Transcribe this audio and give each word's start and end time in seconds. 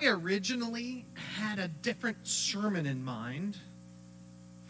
I 0.00 0.06
originally 0.06 1.04
had 1.36 1.58
a 1.58 1.66
different 1.68 2.18
sermon 2.22 2.86
in 2.86 3.02
mind 3.02 3.56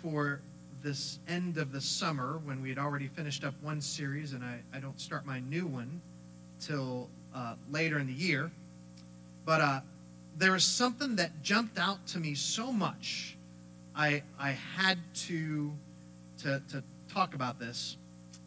for 0.01 0.41
this 0.83 1.19
end 1.29 1.59
of 1.59 1.71
the 1.71 1.81
summer 1.81 2.41
when 2.45 2.63
we 2.63 2.71
had 2.71 2.79
already 2.79 3.09
finished 3.09 3.45
up 3.45 3.53
one 3.61 3.81
series 3.81 4.33
and 4.33 4.43
I, 4.43 4.61
I 4.73 4.79
don't 4.79 4.99
start 4.99 5.27
my 5.27 5.41
new 5.41 5.67
one 5.67 6.01
till 6.61 7.11
uh, 7.35 7.57
later 7.71 7.99
in 7.99 8.07
the 8.07 8.13
year. 8.13 8.51
But 9.45 9.61
uh, 9.61 9.81
there 10.39 10.53
was 10.53 10.65
something 10.65 11.17
that 11.17 11.43
jumped 11.43 11.79
out 11.79 12.07
to 12.09 12.19
me 12.19 12.35
so 12.35 12.73
much, 12.73 13.37
I, 13.95 14.23
I 14.39 14.53
had 14.53 14.99
to, 15.27 15.73
to, 16.43 16.63
to 16.71 16.83
talk 17.13 17.35
about 17.35 17.59
this. 17.59 17.99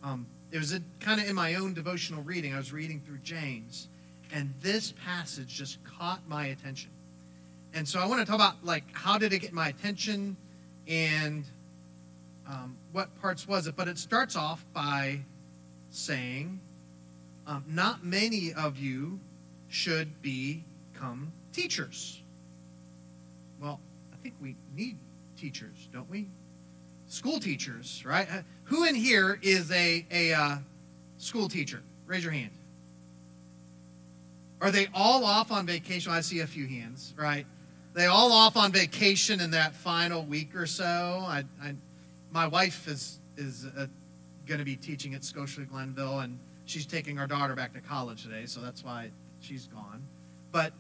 Um, 0.04 0.26
it 0.52 0.58
was 0.58 0.78
kind 1.00 1.22
of 1.22 1.30
in 1.30 1.36
my 1.36 1.56
own 1.56 1.76
devotional 1.76 2.24
reading. 2.24 2.56
I 2.56 2.58
was 2.58 2.74
reading 2.74 3.02
through 3.06 3.20
James, 3.20 3.88
and 4.32 4.54
this 4.62 4.94
passage 5.06 5.48
just 5.48 5.84
caught 5.84 6.22
my 6.28 6.48
attention. 6.48 6.90
And 7.74 7.88
so 7.88 8.00
I 8.00 8.06
want 8.06 8.20
to 8.20 8.26
talk 8.26 8.36
about 8.36 8.64
like 8.64 8.84
how 8.94 9.18
did 9.18 9.34
it 9.34 9.40
get 9.40 9.54
my 9.54 9.70
attention 9.70 10.36
and 10.88 11.46
um, 12.48 12.76
what 12.92 13.10
parts 13.22 13.48
was 13.48 13.68
it. 13.68 13.76
But 13.76 13.88
it 13.88 13.98
starts 13.98 14.36
off 14.36 14.66
by 14.74 15.20
saying, 15.90 16.60
um, 17.48 17.64
not 17.68 18.04
many 18.04 18.54
of 18.54 18.78
you 18.78 19.20
should 19.70 20.22
become 20.22 21.32
teachers. 21.54 22.22
Well, 23.62 23.80
I 24.14 24.18
think 24.18 24.36
we 24.42 24.56
need 24.76 24.98
teachers, 25.38 25.90
don't 25.94 26.10
we? 26.10 26.28
School 27.08 27.40
teachers, 27.40 28.04
right? 28.06 28.28
Uh, 28.32 28.42
who 28.64 28.86
in 28.86 28.96
here 28.96 29.40
is 29.42 29.72
a, 29.72 30.06
a 30.12 30.34
uh, 30.34 30.58
school 31.18 31.48
teacher? 31.50 31.82
Raise 32.06 32.24
your 32.24 32.34
hand. 32.34 32.52
Are 34.62 34.70
they 34.70 34.88
all 34.94 35.26
off 35.26 35.52
on 35.52 35.66
vacation? 35.66 36.12
I 36.12 36.22
see 36.22 36.40
a 36.40 36.48
few 36.48 36.68
hands, 36.68 37.16
right? 37.18 37.48
They 37.94 38.06
all 38.06 38.32
off 38.32 38.56
on 38.56 38.72
vacation 38.72 39.42
in 39.42 39.52
that 39.52 39.76
final 39.76 40.24
week 40.24 40.56
or 40.56 40.68
so. 40.68 40.86
I, 40.86 41.44
I 41.62 41.74
my 42.32 42.48
wife 42.48 42.88
is 42.88 43.20
is 43.38 43.66
uh, 43.78 43.88
going 44.46 44.60
to 44.60 44.66
be 44.66 44.76
teaching 44.76 45.16
at 45.16 45.24
Scotia 45.24 45.62
Glenville, 45.62 46.20
and 46.20 46.38
she's 46.66 46.86
taking 46.86 47.18
our 47.18 47.28
daughter 47.28 47.56
back 47.56 47.74
to 47.74 47.82
college 47.82 48.24
today, 48.24 48.46
so 48.46 48.62
that's 48.62 48.84
why 48.84 49.10
she's 49.40 49.68
gone. 49.68 50.04
But 50.52 50.74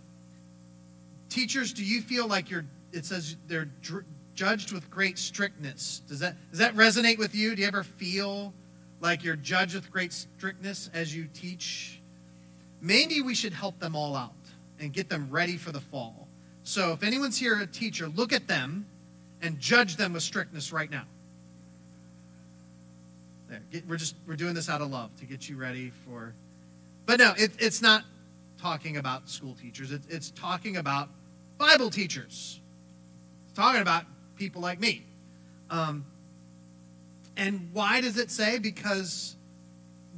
teachers, 1.30 1.74
do 1.74 1.84
you 1.84 2.02
feel 2.02 2.28
like 2.28 2.50
you're? 2.50 2.66
It 2.94 3.06
says 3.06 3.36
they're 3.48 3.70
dr- 3.82 4.06
judged 4.36 4.72
with 4.72 4.90
great 4.92 5.18
strictness. 5.18 6.02
Does 6.08 6.20
that 6.20 6.36
does 6.52 6.59
that 6.59 6.76
resonate 6.76 7.18
with 7.18 7.34
you? 7.34 7.56
Do 7.56 7.64
you 7.64 7.68
ever 7.68 7.84
feel 7.84 8.54
like 9.00 9.24
you're 9.24 9.36
judged 9.36 9.74
with 9.74 9.92
great 9.92 10.14
strictness 10.14 10.92
as 10.94 11.16
you 11.16 11.28
teach? 11.34 12.00
Maybe 12.82 13.22
we 13.22 13.36
should 13.36 13.54
help 13.54 13.80
them 13.80 13.96
all 13.96 14.16
out 14.16 14.34
and 14.80 14.92
get 14.92 15.08
them 15.08 15.28
ready 15.30 15.56
for 15.58 15.72
the 15.72 15.80
fall. 15.80 16.28
So 16.64 16.92
if 16.92 17.04
anyone's 17.04 17.38
here 17.38 17.60
a 17.60 17.68
teacher, 17.68 18.08
look 18.08 18.34
at 18.34 18.48
them 18.48 18.86
and 19.42 19.60
judge 19.60 19.96
them 19.96 20.14
with 20.14 20.24
strictness 20.24 20.72
right 20.72 20.90
now. 20.90 21.06
There, 23.50 23.62
get, 23.72 23.88
we're 23.88 23.98
just 23.98 24.16
we're 24.28 24.36
doing 24.36 24.54
this 24.54 24.70
out 24.70 24.82
of 24.82 24.90
love 24.90 25.16
to 25.20 25.26
get 25.26 25.48
you 25.48 25.58
ready 25.58 25.92
for. 26.06 26.34
But 27.06 27.20
no, 27.20 27.34
it, 27.38 27.52
it's 27.59 27.82
not 27.82 28.04
talking 28.59 28.98
about 28.98 29.30
school 29.30 29.56
teachers. 29.59 29.92
It, 29.92 30.02
it's 30.09 30.32
talking 30.32 30.78
about 30.78 31.09
Bible 31.58 31.90
teachers. 31.90 32.59
It's 33.46 33.56
talking 33.56 33.82
about 33.82 34.06
people 34.38 34.62
like 34.62 34.80
me. 34.80 35.06
Um, 35.70 36.06
and 37.38 37.70
why 37.74 38.02
does 38.02 38.18
it 38.18 38.32
say? 38.32 38.59
Because 38.59 39.36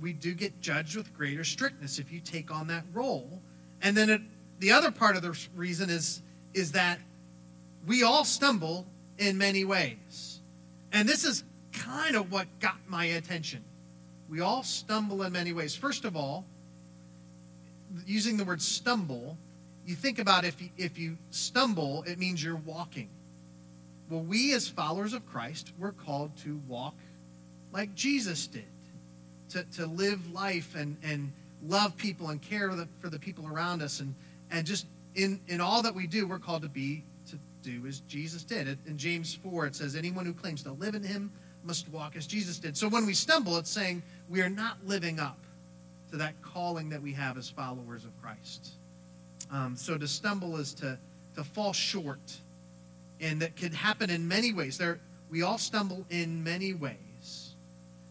we 0.04 0.12
do 0.12 0.34
get 0.34 0.60
judged 0.60 0.98
with 0.98 1.14
greater 1.16 1.46
strictness 1.46 1.98
if 1.98 2.12
you 2.12 2.20
take 2.20 2.52
on 2.52 2.68
that 2.68 2.84
role. 2.94 3.42
And 3.82 3.96
then 3.96 4.10
it, 4.10 4.22
the 4.60 4.74
other 4.74 4.92
part 4.92 5.16
of 5.16 5.22
the 5.22 5.38
reason 5.56 5.90
is 5.90 6.22
is 6.54 6.74
that 6.74 7.00
we 7.88 8.04
all 8.04 8.24
stumble 8.24 8.86
in 9.18 9.38
many 9.38 9.66
ways. 9.66 10.42
And 10.92 11.08
this 11.10 11.24
is 11.24 11.44
kind 11.72 12.16
of 12.16 12.32
what 12.32 12.48
got 12.60 12.78
my 12.88 13.06
attention. 13.06 13.64
We 14.30 14.42
all 14.42 14.62
stumble 14.62 15.24
in 15.24 15.32
many 15.32 15.54
ways. 15.54 15.74
First 15.74 16.06
of 16.06 16.16
all, 16.16 16.46
using 18.06 18.38
the 18.38 18.44
word 18.44 18.62
stumble, 18.62 19.38
you 19.86 19.96
think 19.96 20.20
about 20.20 20.46
if 20.46 20.62
you, 20.62 20.70
if 20.78 21.00
you 21.00 21.18
stumble, 21.32 22.04
it 22.04 22.20
means 22.20 22.44
you're 22.44 22.56
walking. 22.58 23.10
Well, 24.10 24.22
we 24.22 24.54
as 24.54 24.68
followers 24.68 25.14
of 25.14 25.26
Christ, 25.26 25.72
we're 25.80 25.92
called 25.92 26.36
to 26.44 26.62
walk 26.68 26.96
like 27.72 27.96
Jesus 27.96 28.46
did, 28.48 28.66
to, 29.54 29.64
to 29.76 29.86
live 29.86 30.32
life 30.32 30.76
and, 30.76 30.98
and 31.04 31.32
love 31.66 31.96
people 31.98 32.30
and 32.30 32.42
care 32.42 32.70
for 32.70 32.76
the, 32.76 32.88
for 33.00 33.10
the 33.10 33.20
people 33.20 33.48
around 33.48 33.82
us. 33.82 34.00
And, 34.00 34.14
and 34.52 34.66
just 34.66 34.88
in, 35.16 35.40
in 35.48 35.62
all 35.62 35.82
that 35.82 35.94
we 35.94 36.08
do, 36.08 36.28
we're 36.28 36.40
called 36.40 36.64
to 36.64 36.70
be, 36.70 37.04
to 37.30 37.38
do 37.62 37.86
as 37.88 38.00
Jesus 38.02 38.44
did. 38.44 38.78
In 38.86 38.98
James 38.98 39.34
4, 39.34 39.68
it 39.68 39.76
says, 39.76 39.96
anyone 39.96 40.26
who 40.26 40.34
claims 40.34 40.64
to 40.64 40.72
live 40.72 40.96
in 40.96 41.04
him 41.04 41.32
must 41.64 41.88
walk 41.90 42.16
as 42.16 42.28
Jesus 42.28 42.60
did. 42.60 42.76
So 42.76 42.90
when 42.90 43.06
we 43.06 43.14
stumble, 43.14 43.58
it's 43.58 43.70
saying 43.70 44.04
we 44.30 44.42
are 44.42 44.50
not 44.50 44.78
living 44.86 45.20
up 45.20 45.38
to 46.12 46.18
that 46.18 46.34
calling 46.42 46.90
that 46.90 47.02
we 47.02 47.14
have 47.14 47.38
as 47.38 47.50
followers 47.50 48.04
of 48.04 48.12
Christ. 48.22 48.74
Um, 49.52 49.76
so 49.76 49.98
to 49.98 50.08
stumble 50.08 50.58
is 50.58 50.74
to, 50.76 50.98
to 51.36 51.44
fall 51.44 51.74
short 51.74 52.38
and 53.22 53.42
that 53.42 53.56
could 53.56 53.74
happen 53.74 54.10
in 54.10 54.28
many 54.28 54.52
ways. 54.52 54.78
There, 54.78 55.00
we 55.30 55.44
all 55.44 55.58
stumble 55.58 56.06
in 56.10 56.44
many 56.44 56.74
ways. 56.74 56.98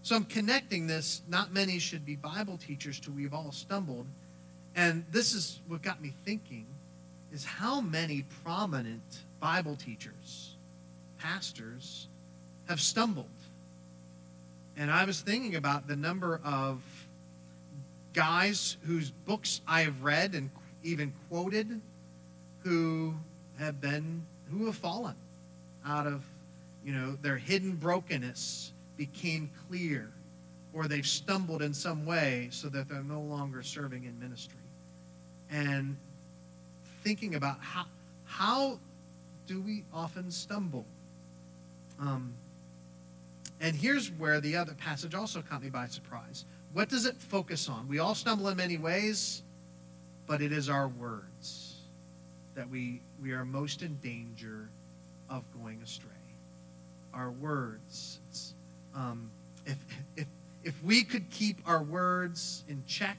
So 0.02 0.16
I'm 0.16 0.24
connecting 0.24 0.86
this. 0.86 1.22
Not 1.28 1.52
many 1.52 1.78
should 1.78 2.04
be 2.04 2.16
Bible 2.16 2.58
teachers 2.58 2.98
to 3.00 3.10
we've 3.10 3.32
all 3.32 3.52
stumbled. 3.52 4.06
And 4.74 5.04
this 5.12 5.32
is 5.32 5.60
what 5.68 5.82
got 5.82 6.02
me 6.02 6.12
thinking 6.24 6.66
is 7.32 7.44
how 7.44 7.80
many 7.80 8.24
prominent 8.44 9.20
Bible 9.40 9.76
teachers, 9.76 10.56
pastors, 11.18 12.08
have 12.68 12.80
stumbled. 12.80 13.26
And 14.76 14.90
I 14.90 15.04
was 15.04 15.20
thinking 15.20 15.54
about 15.54 15.86
the 15.86 15.96
number 15.96 16.40
of 16.44 16.80
guys 18.12 18.76
whose 18.86 19.10
books 19.10 19.60
I 19.66 19.82
have 19.82 20.02
read 20.02 20.34
and 20.34 20.50
even 20.82 21.12
quoted 21.28 21.80
who 22.64 23.14
have 23.58 23.80
been 23.80 24.22
who 24.50 24.66
have 24.66 24.76
fallen 24.76 25.14
out 25.86 26.06
of, 26.06 26.22
you 26.84 26.92
know, 26.92 27.16
their 27.22 27.36
hidden 27.36 27.76
brokenness 27.76 28.72
became 29.06 29.50
clear, 29.68 30.08
or 30.72 30.86
they've 30.86 31.06
stumbled 31.06 31.60
in 31.60 31.74
some 31.74 32.06
way 32.06 32.48
so 32.50 32.68
that 32.68 32.88
they're 32.88 33.02
no 33.02 33.20
longer 33.20 33.62
serving 33.62 34.04
in 34.04 34.18
ministry. 34.20 34.58
And 35.50 35.96
thinking 37.02 37.34
about 37.34 37.56
how 37.60 37.86
how 38.24 38.78
do 39.46 39.60
we 39.60 39.82
often 39.92 40.30
stumble? 40.30 40.86
Um, 42.00 42.32
and 43.60 43.76
here's 43.76 44.10
where 44.12 44.40
the 44.40 44.56
other 44.56 44.74
passage 44.74 45.14
also 45.14 45.42
caught 45.42 45.62
me 45.62 45.68
by 45.68 45.86
surprise. 45.86 46.44
What 46.72 46.88
does 46.88 47.04
it 47.04 47.16
focus 47.20 47.68
on? 47.68 47.86
We 47.88 47.98
all 47.98 48.14
stumble 48.14 48.48
in 48.48 48.56
many 48.56 48.78
ways, 48.78 49.42
but 50.26 50.40
it 50.40 50.52
is 50.52 50.68
our 50.68 50.88
words 50.88 51.76
that 52.54 52.68
we, 52.68 53.00
we 53.22 53.32
are 53.32 53.44
most 53.44 53.82
in 53.82 53.96
danger 54.02 54.68
of 55.28 55.42
going 55.60 55.80
astray. 55.82 56.10
Our 57.12 57.30
words. 57.30 58.18
Um, 58.94 59.30
if, 59.66 59.78
if, 60.16 60.26
if 60.64 60.84
we 60.84 61.04
could 61.04 61.30
keep 61.30 61.58
our 61.66 61.82
words 61.82 62.64
in 62.68 62.82
check, 62.86 63.18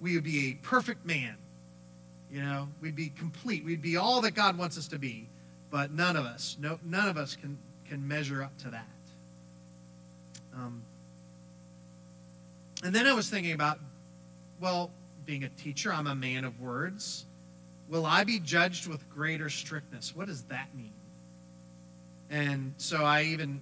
we 0.00 0.14
would 0.14 0.24
be 0.24 0.50
a 0.50 0.66
perfect 0.66 1.04
man. 1.06 1.36
You 2.30 2.42
know, 2.42 2.68
we'd 2.80 2.96
be 2.96 3.10
complete. 3.18 3.64
We'd 3.64 3.82
be 3.82 3.96
all 3.96 4.20
that 4.22 4.32
God 4.34 4.58
wants 4.58 4.76
us 4.76 4.88
to 4.88 4.98
be. 4.98 5.26
But 5.70 5.92
none 5.92 6.16
of 6.16 6.24
us, 6.24 6.56
no, 6.60 6.78
none 6.84 7.08
of 7.08 7.16
us 7.16 7.36
can, 7.36 7.58
can 7.88 8.06
measure 8.06 8.42
up 8.42 8.56
to 8.58 8.70
that. 8.70 8.86
Um, 10.54 10.82
and 12.84 12.94
then 12.94 13.06
I 13.06 13.12
was 13.12 13.28
thinking 13.28 13.52
about, 13.52 13.78
well, 14.60 14.90
being 15.24 15.44
a 15.44 15.48
teacher, 15.50 15.92
I'm 15.92 16.06
a 16.06 16.14
man 16.14 16.44
of 16.44 16.60
words. 16.60 17.26
Will 17.88 18.06
I 18.06 18.24
be 18.24 18.38
judged 18.38 18.86
with 18.86 19.08
greater 19.10 19.50
strictness? 19.50 20.14
What 20.14 20.28
does 20.28 20.42
that 20.44 20.68
mean? 20.74 20.92
And 22.30 22.74
so 22.78 23.04
I 23.04 23.24
even 23.24 23.60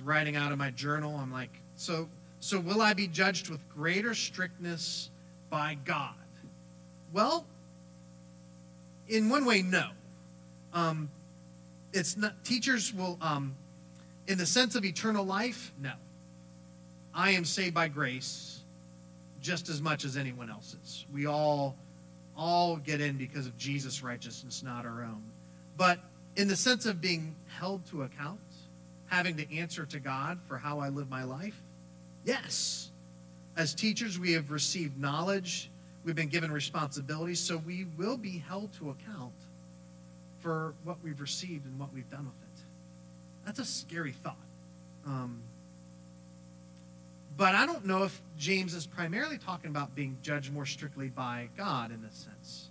writing 0.00 0.36
out 0.36 0.52
in 0.52 0.58
my 0.58 0.70
journal, 0.70 1.16
I'm 1.16 1.32
like, 1.32 1.50
so 1.76 2.08
so 2.40 2.60
will 2.60 2.82
I 2.82 2.94
be 2.94 3.08
judged 3.08 3.48
with 3.48 3.60
greater 3.68 4.14
strictness 4.14 5.10
by 5.50 5.76
God? 5.84 6.14
Well, 7.12 7.46
in 9.08 9.28
one 9.28 9.44
way, 9.44 9.62
no. 9.62 9.88
Um, 10.72 11.10
it's 11.92 12.16
not 12.16 12.44
teachers 12.44 12.92
will 12.94 13.18
um, 13.20 13.54
in 14.26 14.38
the 14.38 14.46
sense 14.46 14.74
of 14.74 14.84
eternal 14.84 15.24
life, 15.24 15.72
no. 15.80 15.92
I 17.14 17.30
am 17.30 17.44
saved 17.44 17.74
by 17.74 17.88
grace 17.88 18.60
just 19.40 19.68
as 19.68 19.80
much 19.80 20.04
as 20.04 20.16
anyone 20.16 20.50
else 20.50 20.76
is. 20.82 21.06
We 21.12 21.26
all 21.26 21.76
all 22.36 22.76
get 22.76 23.00
in 23.00 23.16
because 23.16 23.46
of 23.46 23.56
Jesus' 23.58 24.02
righteousness, 24.02 24.62
not 24.62 24.86
our 24.86 25.02
own. 25.02 25.22
But 25.76 25.98
in 26.36 26.46
the 26.46 26.54
sense 26.54 26.86
of 26.86 27.00
being 27.00 27.34
held 27.48 27.84
to 27.86 28.02
account, 28.02 28.38
having 29.08 29.36
to 29.36 29.56
answer 29.56 29.84
to 29.86 29.98
God 29.98 30.38
for 30.46 30.56
how 30.58 30.78
I 30.80 30.88
live 30.88 31.10
my 31.10 31.24
life, 31.24 31.60
yes. 32.24 32.90
As 33.56 33.74
teachers, 33.74 34.18
we 34.18 34.32
have 34.32 34.50
received 34.50 35.00
knowledge, 35.00 35.70
We've 36.08 36.14
been 36.14 36.28
given 36.28 36.50
responsibilities, 36.50 37.38
so 37.38 37.58
we 37.58 37.86
will 37.98 38.16
be 38.16 38.38
held 38.38 38.72
to 38.78 38.88
account 38.88 39.34
for 40.40 40.72
what 40.84 40.96
we've 41.04 41.20
received 41.20 41.66
and 41.66 41.78
what 41.78 41.92
we've 41.92 42.08
done 42.08 42.24
with 42.24 42.34
it. 42.34 42.62
That's 43.44 43.58
a 43.58 43.64
scary 43.66 44.12
thought. 44.12 44.36
Um, 45.04 45.42
but 47.36 47.54
I 47.54 47.66
don't 47.66 47.84
know 47.84 48.04
if 48.04 48.20
James 48.38 48.72
is 48.72 48.86
primarily 48.86 49.36
talking 49.36 49.68
about 49.68 49.94
being 49.94 50.16
judged 50.22 50.50
more 50.50 50.64
strictly 50.64 51.08
by 51.08 51.50
God 51.58 51.90
in 51.90 52.00
this 52.00 52.14
sense. 52.14 52.68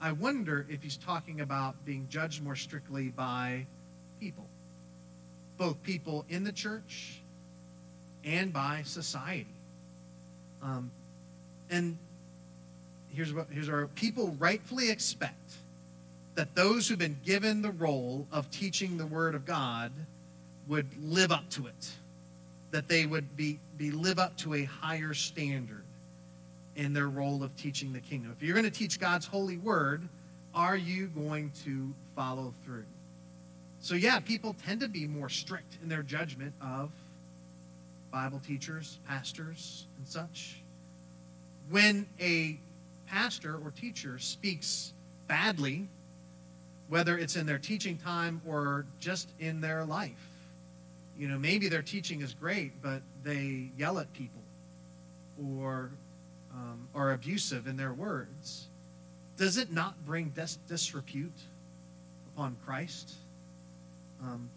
I 0.00 0.12
wonder 0.12 0.64
if 0.68 0.80
he's 0.80 0.96
talking 0.96 1.40
about 1.40 1.84
being 1.84 2.06
judged 2.08 2.40
more 2.40 2.54
strictly 2.54 3.08
by 3.08 3.66
people, 4.20 4.46
both 5.58 5.82
people 5.82 6.24
in 6.28 6.44
the 6.44 6.52
church 6.52 7.20
and 8.24 8.52
by 8.52 8.82
society. 8.84 9.46
Um, 10.62 10.90
and 11.70 11.96
here's 13.14 13.32
what 13.32 13.46
here's 13.50 13.68
our 13.68 13.86
people 13.88 14.34
rightfully 14.38 14.90
expect 14.90 15.54
that 16.34 16.54
those 16.54 16.88
who've 16.88 16.98
been 16.98 17.18
given 17.24 17.62
the 17.62 17.70
role 17.70 18.26
of 18.32 18.50
teaching 18.50 18.96
the 18.96 19.06
word 19.06 19.34
of 19.34 19.44
God 19.46 19.92
would 20.66 20.86
live 21.02 21.30
up 21.30 21.48
to 21.50 21.66
it, 21.66 21.90
that 22.70 22.88
they 22.88 23.06
would 23.06 23.36
be, 23.36 23.58
be 23.78 23.90
live 23.90 24.18
up 24.18 24.36
to 24.38 24.54
a 24.54 24.64
higher 24.64 25.14
standard 25.14 25.84
in 26.76 26.92
their 26.92 27.08
role 27.08 27.44
of 27.44 27.56
teaching 27.56 27.92
the 27.92 28.00
kingdom. 28.00 28.34
If 28.36 28.42
you're 28.42 28.54
going 28.54 28.64
to 28.64 28.70
teach 28.70 28.98
God's 28.98 29.26
holy 29.26 29.58
word, 29.58 30.02
are 30.54 30.76
you 30.76 31.06
going 31.06 31.52
to 31.64 31.92
follow 32.16 32.52
through? 32.64 32.84
So 33.84 33.96
yeah, 33.96 34.18
people 34.18 34.56
tend 34.64 34.80
to 34.80 34.88
be 34.88 35.06
more 35.06 35.28
strict 35.28 35.76
in 35.82 35.90
their 35.90 36.02
judgment 36.02 36.54
of 36.58 36.90
Bible 38.10 38.40
teachers, 38.40 38.98
pastors, 39.06 39.86
and 39.98 40.08
such. 40.08 40.62
When 41.68 42.06
a 42.18 42.58
pastor 43.06 43.58
or 43.62 43.72
teacher 43.72 44.18
speaks 44.18 44.94
badly, 45.28 45.86
whether 46.88 47.18
it's 47.18 47.36
in 47.36 47.44
their 47.44 47.58
teaching 47.58 47.98
time 47.98 48.40
or 48.46 48.86
just 49.00 49.28
in 49.38 49.60
their 49.60 49.84
life, 49.84 50.30
you 51.18 51.28
know, 51.28 51.38
maybe 51.38 51.68
their 51.68 51.82
teaching 51.82 52.22
is 52.22 52.32
great, 52.32 52.72
but 52.80 53.02
they 53.22 53.68
yell 53.76 53.98
at 53.98 54.10
people 54.14 54.40
or 55.60 55.90
um, 56.54 56.88
are 56.94 57.12
abusive 57.12 57.66
in 57.66 57.76
their 57.76 57.92
words. 57.92 58.66
Does 59.36 59.58
it 59.58 59.70
not 59.70 59.94
bring 60.06 60.30
dis- 60.30 60.56
disrepute 60.68 61.38
upon 62.34 62.56
Christ? 62.64 63.12
Um, 64.22 64.48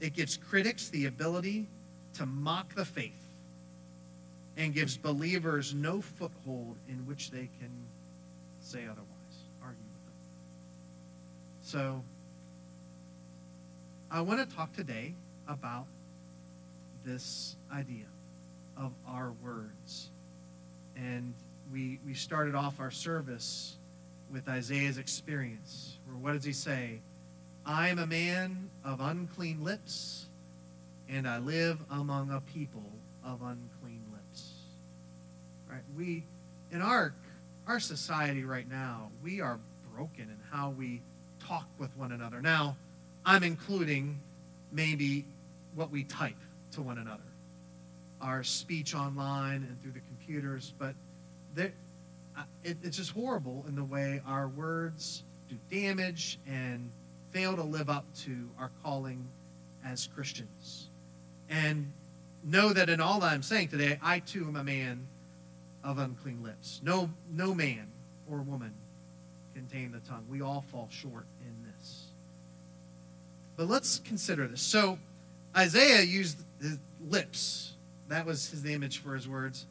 it 0.00 0.14
gives 0.14 0.36
critics 0.36 0.88
the 0.88 1.06
ability 1.06 1.66
to 2.14 2.26
mock 2.26 2.74
the 2.74 2.84
faith 2.84 3.12
and 4.56 4.74
gives 4.74 4.96
believers 4.96 5.74
no 5.74 6.00
foothold 6.00 6.76
in 6.88 7.06
which 7.06 7.30
they 7.30 7.48
can 7.58 7.70
say 8.60 8.80
otherwise, 8.82 9.06
argue 9.62 9.78
with 9.92 10.04
them. 10.04 10.14
So, 11.62 12.02
I 14.10 14.20
want 14.20 14.48
to 14.48 14.56
talk 14.56 14.72
today 14.74 15.14
about 15.48 15.86
this 17.04 17.56
idea 17.72 18.04
of 18.76 18.92
our 19.06 19.32
words. 19.42 20.10
And 20.96 21.32
we, 21.72 21.98
we 22.04 22.14
started 22.14 22.54
off 22.54 22.78
our 22.80 22.90
service 22.90 23.76
with 24.30 24.48
Isaiah's 24.48 24.98
experience, 24.98 25.98
where 26.06 26.16
what 26.16 26.32
does 26.32 26.44
he 26.44 26.52
say? 26.52 27.00
I 27.64 27.88
am 27.88 27.98
a 27.98 28.06
man 28.06 28.70
of 28.84 29.00
unclean 29.00 29.62
lips, 29.62 30.26
and 31.08 31.28
I 31.28 31.38
live 31.38 31.78
among 31.90 32.30
a 32.30 32.40
people 32.40 32.82
of 33.24 33.40
unclean 33.42 34.02
lips. 34.12 34.52
Right? 35.70 35.82
We, 35.96 36.24
in 36.72 36.82
our, 36.82 37.14
our 37.68 37.78
society 37.78 38.44
right 38.44 38.68
now, 38.68 39.10
we 39.22 39.40
are 39.40 39.58
broken 39.94 40.22
in 40.22 40.38
how 40.50 40.70
we 40.70 41.00
talk 41.46 41.66
with 41.78 41.96
one 41.96 42.12
another. 42.12 42.40
Now, 42.40 42.76
I'm 43.24 43.44
including 43.44 44.18
maybe 44.72 45.24
what 45.74 45.90
we 45.90 46.02
type 46.04 46.36
to 46.72 46.82
one 46.82 46.98
another, 46.98 47.22
our 48.20 48.42
speech 48.42 48.94
online 48.94 49.66
and 49.68 49.80
through 49.82 49.92
the 49.92 50.00
computers, 50.00 50.72
but 50.78 50.94
there, 51.54 51.72
it, 52.64 52.76
it's 52.82 52.96
just 52.96 53.10
horrible 53.10 53.64
in 53.68 53.76
the 53.76 53.84
way 53.84 54.20
our 54.26 54.48
words 54.48 55.22
do 55.48 55.56
damage 55.70 56.38
and 56.48 56.90
fail 57.32 57.56
to 57.56 57.62
live 57.62 57.88
up 57.88 58.04
to 58.24 58.48
our 58.58 58.70
calling 58.82 59.24
as 59.84 60.08
Christians. 60.14 60.88
And 61.50 61.90
know 62.44 62.72
that 62.72 62.88
in 62.88 63.00
all 63.00 63.20
that 63.20 63.32
I'm 63.32 63.42
saying 63.42 63.68
today, 63.68 63.98
I 64.02 64.20
too 64.20 64.46
am 64.48 64.56
a 64.56 64.64
man 64.64 65.06
of 65.84 65.98
unclean 65.98 66.42
lips. 66.42 66.80
No, 66.84 67.10
no 67.34 67.54
man 67.54 67.86
or 68.30 68.38
woman 68.38 68.72
can 69.54 69.66
tame 69.66 69.92
the 69.92 70.00
tongue. 70.08 70.24
We 70.30 70.42
all 70.42 70.64
fall 70.72 70.88
short 70.90 71.26
in 71.40 71.70
this. 71.70 72.04
But 73.56 73.68
let's 73.68 73.98
consider 74.00 74.46
this. 74.46 74.62
So 74.62 74.98
Isaiah 75.56 76.02
used 76.02 76.38
his 76.60 76.78
lips. 77.08 77.72
That 78.08 78.26
was 78.26 78.50
his 78.50 78.64
image 78.64 78.98
for 78.98 79.14
his 79.14 79.28
words. 79.28 79.66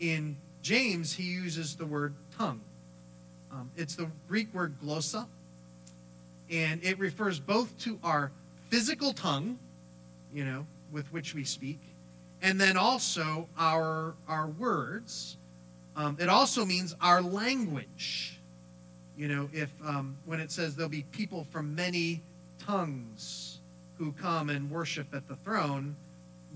In 0.00 0.36
James, 0.62 1.12
he 1.12 1.24
uses 1.24 1.76
the 1.76 1.86
word 1.86 2.14
tongue. 2.36 2.60
Um, 3.52 3.70
it's 3.76 3.94
the 3.94 4.08
Greek 4.28 4.52
word 4.54 4.74
glossa, 4.84 5.26
and 6.50 6.82
it 6.84 6.98
refers 6.98 7.38
both 7.38 7.76
to 7.80 7.98
our 8.02 8.30
physical 8.70 9.12
tongue, 9.12 9.58
you 10.32 10.44
know, 10.44 10.66
with 10.92 11.10
which 11.12 11.34
we 11.34 11.44
speak, 11.44 11.78
and 12.42 12.60
then 12.60 12.76
also 12.76 13.48
our 13.58 14.14
our 14.28 14.46
words. 14.46 15.36
Um, 15.96 16.16
it 16.20 16.28
also 16.28 16.64
means 16.64 16.94
our 17.00 17.22
language. 17.22 18.38
You 19.16 19.28
know, 19.28 19.48
if 19.52 19.72
um, 19.84 20.16
when 20.26 20.40
it 20.40 20.50
says 20.50 20.74
there'll 20.74 20.90
be 20.90 21.04
people 21.12 21.46
from 21.52 21.74
many 21.74 22.20
tongues 22.58 23.58
who 23.96 24.12
come 24.12 24.50
and 24.50 24.70
worship 24.70 25.14
at 25.14 25.28
the 25.28 25.36
throne, 25.36 25.94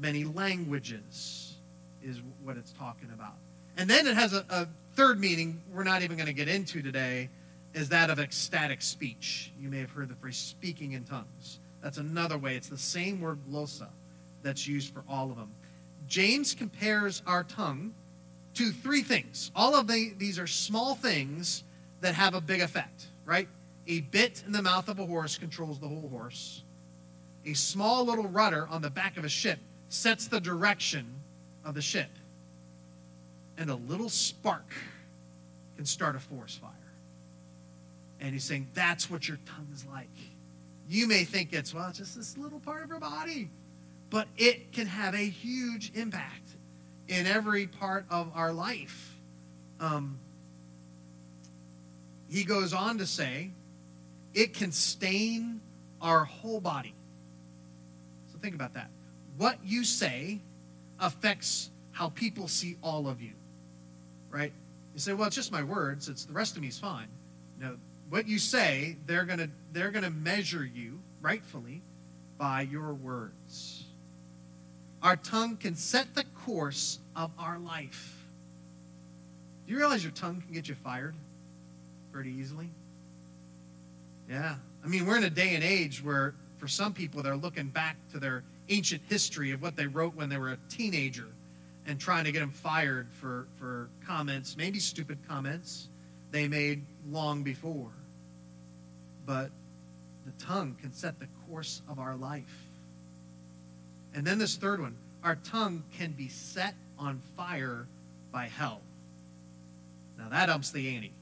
many 0.00 0.24
languages 0.24 1.56
is 2.02 2.20
what 2.42 2.56
it's 2.56 2.72
talking 2.72 3.10
about. 3.14 3.34
And 3.76 3.88
then 3.88 4.06
it 4.06 4.16
has 4.16 4.32
a, 4.32 4.44
a 4.50 4.66
third 4.96 5.20
meaning 5.20 5.60
we're 5.72 5.84
not 5.84 6.02
even 6.02 6.16
going 6.16 6.26
to 6.26 6.32
get 6.32 6.48
into 6.48 6.82
today, 6.82 7.28
is 7.74 7.88
that 7.90 8.10
of 8.10 8.18
ecstatic 8.18 8.82
speech. 8.82 9.52
You 9.60 9.68
may 9.68 9.78
have 9.78 9.90
heard 9.90 10.08
the 10.08 10.14
phrase 10.14 10.36
speaking 10.36 10.92
in 10.92 11.04
tongues. 11.04 11.58
That's 11.82 11.98
another 11.98 12.38
way. 12.38 12.56
It's 12.56 12.68
the 12.68 12.78
same 12.78 13.20
word 13.20 13.38
glossa 13.50 13.88
that's 14.42 14.66
used 14.66 14.92
for 14.92 15.04
all 15.08 15.30
of 15.30 15.36
them. 15.36 15.50
James 16.08 16.54
compares 16.54 17.22
our 17.26 17.44
tongue 17.44 17.92
to 18.54 18.70
three 18.70 19.02
things. 19.02 19.50
All 19.54 19.76
of 19.76 19.86
the, 19.86 20.12
these 20.18 20.38
are 20.38 20.46
small 20.46 20.94
things 20.94 21.64
that 22.00 22.14
have 22.14 22.34
a 22.34 22.40
big 22.40 22.60
effect, 22.60 23.06
right? 23.24 23.48
A 23.86 24.00
bit 24.00 24.42
in 24.46 24.52
the 24.52 24.62
mouth 24.62 24.88
of 24.88 24.98
a 24.98 25.06
horse 25.06 25.36
controls 25.36 25.78
the 25.78 25.88
whole 25.88 26.08
horse. 26.10 26.62
A 27.46 27.54
small 27.54 28.04
little 28.04 28.28
rudder 28.28 28.66
on 28.70 28.82
the 28.82 28.90
back 28.90 29.16
of 29.16 29.24
a 29.24 29.28
ship 29.28 29.58
sets 29.88 30.26
the 30.26 30.40
direction 30.40 31.06
of 31.64 31.74
the 31.74 31.82
ship 31.82 32.08
and 33.58 33.70
a 33.70 33.74
little 33.74 34.08
spark 34.08 34.72
can 35.76 35.84
start 35.84 36.16
a 36.16 36.20
forest 36.20 36.60
fire. 36.60 36.70
And 38.20 38.32
he's 38.32 38.44
saying 38.44 38.68
that's 38.74 39.10
what 39.10 39.28
your 39.28 39.38
tongue 39.46 39.68
is 39.72 39.84
like. 39.86 40.08
You 40.88 41.06
may 41.06 41.24
think 41.24 41.52
it's, 41.52 41.74
well, 41.74 41.88
it's 41.88 41.98
just 41.98 42.16
this 42.16 42.36
little 42.36 42.60
part 42.60 42.82
of 42.82 42.88
your 42.88 42.98
body, 42.98 43.50
but 44.10 44.26
it 44.36 44.72
can 44.72 44.86
have 44.86 45.14
a 45.14 45.18
huge 45.18 45.92
impact 45.94 46.48
in 47.08 47.26
every 47.26 47.66
part 47.66 48.06
of 48.10 48.30
our 48.34 48.52
life. 48.52 49.16
Um, 49.80 50.18
he 52.30 52.44
goes 52.44 52.72
on 52.72 52.98
to 52.98 53.06
say, 53.06 53.50
it 54.34 54.54
can 54.54 54.72
stain 54.72 55.60
our 56.00 56.24
whole 56.24 56.60
body. 56.60 56.94
So 58.32 58.38
think 58.38 58.54
about 58.54 58.74
that. 58.74 58.90
What 59.36 59.58
you 59.64 59.84
say 59.84 60.40
affects 61.00 61.70
how 61.92 62.10
people 62.10 62.48
see 62.48 62.76
all 62.82 63.08
of 63.08 63.20
you 63.22 63.32
right? 64.30 64.52
You 64.94 65.00
say, 65.00 65.12
well, 65.12 65.26
it's 65.26 65.36
just 65.36 65.52
my 65.52 65.62
words. 65.62 66.08
It's 66.08 66.24
the 66.24 66.32
rest 66.32 66.56
of 66.56 66.62
me 66.62 66.68
is 66.68 66.78
fine. 66.78 67.08
No, 67.60 67.76
what 68.10 68.26
you 68.26 68.38
say, 68.38 68.96
they're 69.06 69.24
gonna 69.24 69.48
they're 69.72 69.90
gonna 69.90 70.10
measure 70.10 70.64
you 70.64 71.00
rightfully 71.20 71.82
by 72.38 72.62
your 72.62 72.94
words. 72.94 73.84
Our 75.02 75.16
tongue 75.16 75.56
can 75.56 75.74
set 75.74 76.14
the 76.14 76.24
course 76.44 76.98
of 77.14 77.30
our 77.38 77.58
life. 77.58 78.16
Do 79.66 79.72
you 79.72 79.78
realize 79.78 80.02
your 80.02 80.12
tongue 80.12 80.40
can 80.40 80.52
get 80.52 80.68
you 80.68 80.74
fired 80.74 81.14
pretty 82.12 82.30
easily? 82.30 82.70
Yeah. 84.28 84.56
I 84.84 84.88
mean, 84.88 85.06
we're 85.06 85.18
in 85.18 85.24
a 85.24 85.30
day 85.30 85.54
and 85.54 85.62
age 85.62 86.02
where, 86.02 86.34
for 86.58 86.68
some 86.68 86.92
people, 86.92 87.22
they're 87.22 87.36
looking 87.36 87.68
back 87.68 87.96
to 88.12 88.18
their 88.18 88.44
ancient 88.68 89.02
history 89.08 89.52
of 89.52 89.62
what 89.62 89.76
they 89.76 89.86
wrote 89.86 90.14
when 90.14 90.28
they 90.28 90.38
were 90.38 90.50
a 90.50 90.58
teenager 90.68 91.26
and 91.86 91.98
trying 91.98 92.24
to 92.24 92.32
get 92.32 92.40
them 92.40 92.50
fired 92.50 93.08
for, 93.10 93.46
for 93.56 93.88
comments, 94.06 94.56
maybe 94.56 94.78
stupid 94.78 95.18
comments 95.28 95.88
they 96.30 96.48
made 96.48 96.84
long 97.10 97.42
before. 97.42 97.90
But 99.28 99.50
the 100.24 100.32
tongue 100.42 100.74
can 100.80 100.90
set 100.90 101.20
the 101.20 101.28
course 101.46 101.82
of 101.86 101.98
our 101.98 102.16
life. 102.16 102.64
And 104.14 104.26
then 104.26 104.38
this 104.38 104.56
third 104.56 104.80
one 104.80 104.96
our 105.22 105.36
tongue 105.36 105.82
can 105.92 106.12
be 106.12 106.28
set 106.28 106.74
on 106.98 107.20
fire 107.36 107.86
by 108.32 108.46
hell. 108.46 108.80
Now 110.16 110.30
that 110.30 110.48
ups 110.48 110.70
the 110.70 110.96
ante. 110.96 111.12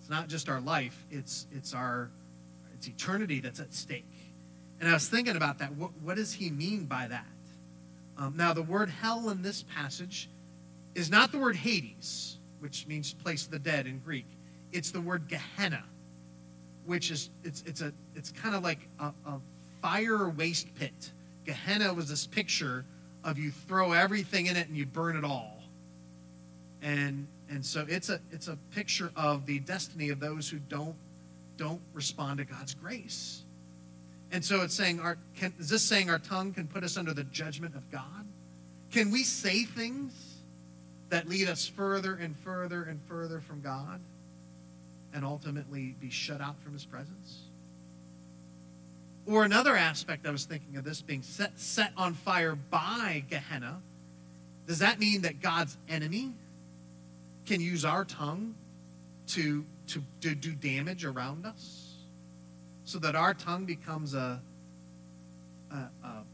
It's 0.00 0.08
not 0.08 0.28
just 0.28 0.48
our 0.48 0.62
life, 0.62 1.04
it's 1.10 1.46
it's 1.52 1.74
our 1.74 2.08
it's 2.74 2.88
eternity 2.88 3.40
that's 3.40 3.60
at 3.60 3.74
stake. 3.74 4.06
And 4.80 4.88
I 4.88 4.94
was 4.94 5.06
thinking 5.06 5.36
about 5.36 5.58
that. 5.58 5.74
What, 5.74 5.90
what 6.02 6.16
does 6.16 6.32
he 6.32 6.48
mean 6.48 6.86
by 6.86 7.06
that? 7.08 7.26
Um, 8.16 8.34
now, 8.34 8.54
the 8.54 8.62
word 8.62 8.88
hell 8.88 9.28
in 9.28 9.42
this 9.42 9.62
passage 9.74 10.30
is 10.94 11.10
not 11.10 11.32
the 11.32 11.38
word 11.38 11.56
Hades, 11.56 12.38
which 12.60 12.86
means 12.86 13.12
place 13.12 13.44
of 13.44 13.50
the 13.50 13.58
dead 13.58 13.86
in 13.86 13.98
Greek. 13.98 14.24
It's 14.72 14.90
the 14.90 15.00
word 15.02 15.28
Gehenna, 15.28 15.84
which 16.90 17.12
is 17.12 17.30
it's 17.44 17.62
it's 17.66 17.82
a 17.82 17.92
it's 18.16 18.32
kind 18.32 18.52
of 18.52 18.64
like 18.64 18.80
a, 18.98 19.12
a 19.24 19.38
fire 19.80 20.28
waste 20.28 20.74
pit. 20.74 21.12
Gehenna 21.46 21.94
was 21.94 22.08
this 22.08 22.26
picture 22.26 22.84
of 23.22 23.38
you 23.38 23.52
throw 23.52 23.92
everything 23.92 24.46
in 24.46 24.56
it 24.56 24.66
and 24.66 24.76
you 24.76 24.86
burn 24.86 25.16
it 25.16 25.22
all. 25.22 25.62
And 26.82 27.28
and 27.48 27.64
so 27.64 27.86
it's 27.88 28.08
a 28.08 28.18
it's 28.32 28.48
a 28.48 28.58
picture 28.72 29.12
of 29.14 29.46
the 29.46 29.60
destiny 29.60 30.08
of 30.08 30.18
those 30.18 30.48
who 30.48 30.58
don't 30.68 30.96
don't 31.56 31.80
respond 31.94 32.38
to 32.38 32.44
God's 32.44 32.74
grace. 32.74 33.44
And 34.32 34.44
so 34.44 34.62
it's 34.62 34.74
saying 34.74 34.98
our 34.98 35.16
can, 35.36 35.54
is 35.60 35.68
this 35.68 35.82
saying 35.82 36.10
our 36.10 36.18
tongue 36.18 36.52
can 36.52 36.66
put 36.66 36.82
us 36.82 36.96
under 36.96 37.14
the 37.14 37.24
judgment 37.24 37.76
of 37.76 37.88
God? 37.92 38.26
Can 38.90 39.12
we 39.12 39.22
say 39.22 39.62
things 39.62 40.40
that 41.10 41.28
lead 41.28 41.48
us 41.48 41.68
further 41.68 42.14
and 42.14 42.36
further 42.38 42.82
and 42.82 43.00
further 43.06 43.38
from 43.38 43.60
God 43.60 44.00
and 45.12 45.24
ultimately 45.24 45.94
be 46.00 46.10
shut 46.10 46.40
out 46.40 46.60
from 46.62 46.72
his 46.72 46.84
presence? 46.84 47.42
Or 49.26 49.44
another 49.44 49.76
aspect 49.76 50.26
I 50.26 50.30
was 50.30 50.44
thinking 50.44 50.76
of 50.76 50.84
this 50.84 51.02
being 51.02 51.22
set, 51.22 51.58
set 51.58 51.92
on 51.96 52.14
fire 52.14 52.56
by 52.56 53.24
Gehenna. 53.28 53.80
Does 54.66 54.78
that 54.80 54.98
mean 54.98 55.22
that 55.22 55.40
God's 55.40 55.76
enemy 55.88 56.32
can 57.46 57.60
use 57.60 57.84
our 57.84 58.04
tongue 58.04 58.54
to, 59.28 59.64
to, 59.88 60.02
to 60.22 60.34
do 60.34 60.52
damage 60.52 61.04
around 61.04 61.46
us? 61.46 61.94
So 62.84 62.98
that 62.98 63.14
our 63.14 63.34
tongue 63.34 63.66
becomes 63.66 64.14
a, 64.14 64.40
a, 65.70 65.76
a, 65.76 66.24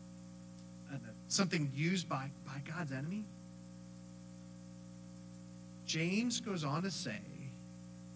something 1.28 1.71
used 1.75 2.09
by, 2.09 2.30
by 2.47 2.62
God's 2.64 2.92
enemy? 2.92 3.25
James 5.87 6.40
goes 6.40 6.64
on 6.64 6.83
to 6.83 6.90
say, 6.90 7.18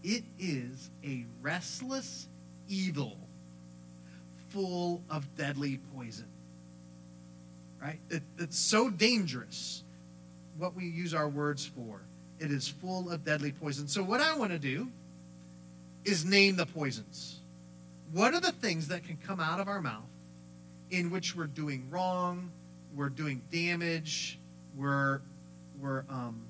it 0.02 0.24
is 0.38 0.90
a 1.04 1.24
restless 1.42 2.26
evil 2.68 3.16
full 4.48 5.02
of 5.10 5.26
deadly 5.36 5.78
poison. 5.94 6.26
Right? 7.80 7.98
It, 8.10 8.22
it's 8.38 8.58
so 8.58 8.90
dangerous 8.90 9.82
what 10.58 10.74
we 10.74 10.84
use 10.84 11.14
our 11.14 11.28
words 11.28 11.64
for. 11.64 12.00
It 12.38 12.50
is 12.50 12.68
full 12.68 13.10
of 13.10 13.24
deadly 13.24 13.52
poison. 13.52 13.88
So, 13.88 14.02
what 14.02 14.20
I 14.20 14.36
want 14.36 14.50
to 14.52 14.58
do 14.58 14.88
is 16.04 16.24
name 16.24 16.56
the 16.56 16.66
poisons. 16.66 17.40
What 18.12 18.34
are 18.34 18.40
the 18.40 18.52
things 18.52 18.88
that 18.88 19.04
can 19.04 19.18
come 19.24 19.40
out 19.40 19.60
of 19.60 19.68
our 19.68 19.80
mouth 19.80 20.02
in 20.90 21.10
which 21.10 21.36
we're 21.36 21.46
doing 21.46 21.86
wrong, 21.90 22.50
we're 22.94 23.08
doing 23.08 23.40
damage, 23.52 24.38
we're, 24.76 25.20
we're 25.80 26.04
um, 26.08 26.40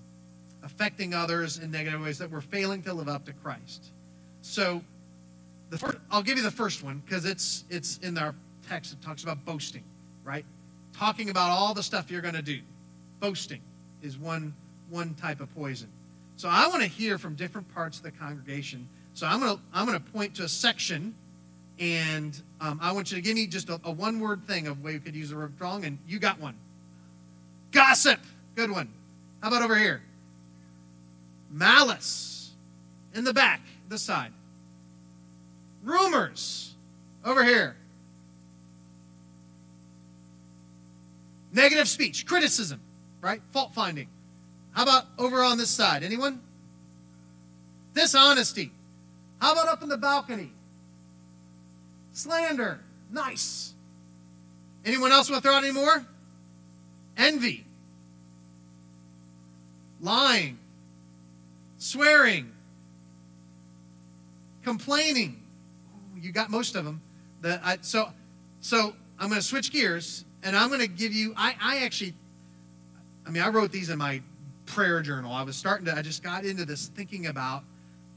affecting 0.63 1.15
others 1.15 1.59
in 1.59 1.71
negative 1.71 2.01
ways, 2.03 2.19
that 2.19 2.31
we're 2.31 2.41
failing 2.41 2.83
to 2.83 2.93
live 2.93 3.09
up 3.09 3.25
to 3.27 3.33
Christ? 3.33 3.87
So, 4.43 4.83
the 5.71 5.79
first, 5.79 5.99
I'll 6.11 6.23
give 6.23 6.37
you 6.37 6.43
the 6.43 6.51
first 6.51 6.83
one 6.83 7.03
because 7.05 7.25
it's 7.25 7.65
it's 7.71 7.99
in 7.99 8.19
our 8.19 8.35
text. 8.69 8.93
It 8.93 9.03
talks 9.03 9.23
about 9.23 9.45
boasting, 9.45 9.83
right? 10.25 10.45
Talking 10.97 11.31
about 11.31 11.51
all 11.51 11.75
the 11.75 11.83
stuff 11.83 12.11
you're 12.11 12.23
going 12.23 12.35
to 12.35 12.43
do. 12.43 12.61
Boasting 13.21 13.61
is 14.03 14.19
one 14.19 14.55
one 14.89 15.15
type 15.15 15.41
of 15.41 15.55
poison. 15.55 15.89
So 16.37 16.49
I 16.49 16.67
want 16.69 16.83
to 16.83 16.89
hear 16.89 17.19
from 17.19 17.35
different 17.35 17.73
parts 17.75 17.99
of 17.99 18.03
the 18.03 18.11
congregation. 18.11 18.89
So 19.15 19.27
I'm 19.27 19.41
going 19.41 19.57
to 19.57 19.63
I'm 19.73 19.87
going 19.87 19.99
to 19.99 20.11
point 20.13 20.35
to 20.37 20.45
a 20.45 20.49
section, 20.49 21.15
and 21.79 22.41
um, 22.61 22.79
I 22.83 22.93
want 22.93 23.11
you 23.11 23.17
to 23.17 23.23
give 23.23 23.35
me 23.35 23.47
just 23.47 23.69
a, 23.69 23.81
a 23.85 23.91
one 23.91 24.21
word 24.21 24.43
thing 24.45 24.67
of 24.67 24.83
way 24.83 24.93
you 24.93 25.01
could 25.01 25.15
use 25.15 25.31
the 25.31 25.37
word 25.37 25.53
wrong, 25.61 25.85
and 25.85 25.99
you 26.09 26.19
got 26.19 26.41
one. 26.41 26.55
Gossip, 27.73 28.21
good 28.57 28.71
one. 28.71 28.89
How 29.43 29.49
about 29.49 29.63
over 29.63 29.77
here? 29.77 30.03
Malice, 31.51 32.53
in 33.15 33.25
the 33.25 33.35
back, 33.35 33.61
this 33.89 34.03
side. 34.03 34.33
Rumors. 35.83 36.75
Over 37.25 37.45
here. 37.45 37.77
Negative 41.53 41.89
speech, 41.89 42.27
criticism, 42.27 42.81
right? 43.21 43.43
Fault 43.51 43.75
finding. 43.75 44.09
How 44.73 44.85
about 44.85 45.07
over 45.19 45.43
on 45.43 45.59
this 45.59 45.71
side? 45.71 46.03
Anyone? 46.03 46.41
Dishonesty. 47.95 48.71
How 49.41 49.53
about 49.53 49.69
up 49.69 49.83
in 49.83 49.89
the 49.89 49.97
balcony? 49.97 50.53
Slander. 52.13 52.81
Nice. 53.11 53.75
Anyone 54.85 55.11
else 55.13 55.29
want 55.29 55.43
to 55.43 55.49
throw 55.49 55.57
out 55.57 55.65
any 55.65 55.73
more? 55.73 56.05
Envy. 57.17 57.65
Lying. 60.01 60.59
Swearing. 61.81 62.53
Complaining 64.63 65.41
you 66.23 66.33
got 66.33 66.51
most 66.51 66.77
of 66.77 66.85
them. 66.85 67.01
The, 67.41 67.61
I, 67.65 67.79
so, 67.81 68.09
so 68.61 68.95
I'm 69.19 69.29
going 69.29 69.41
to 69.41 69.47
switch 69.47 69.73
gears, 69.73 70.25
and 70.43 70.57
I'm 70.57 70.69
going 70.69 70.81
to 70.81 70.89
give 70.89 71.13
you. 71.13 71.35
I, 71.37 71.55
I 71.61 71.79
actually, 71.79 72.15
I 73.27 73.31
mean, 73.31 73.43
I 73.43 73.49
wrote 73.49 73.73
these 73.73 73.91
in 73.91 73.99
my 73.99 74.21
prayer 74.67 75.01
journal. 75.01 75.33
I 75.33 75.43
was 75.43 75.57
starting 75.57 75.87
to. 75.87 75.97
I 75.97 76.03
just 76.03 76.23
got 76.23 76.45
into 76.45 76.65
this 76.65 76.89
thinking 76.89 77.27
about 77.27 77.65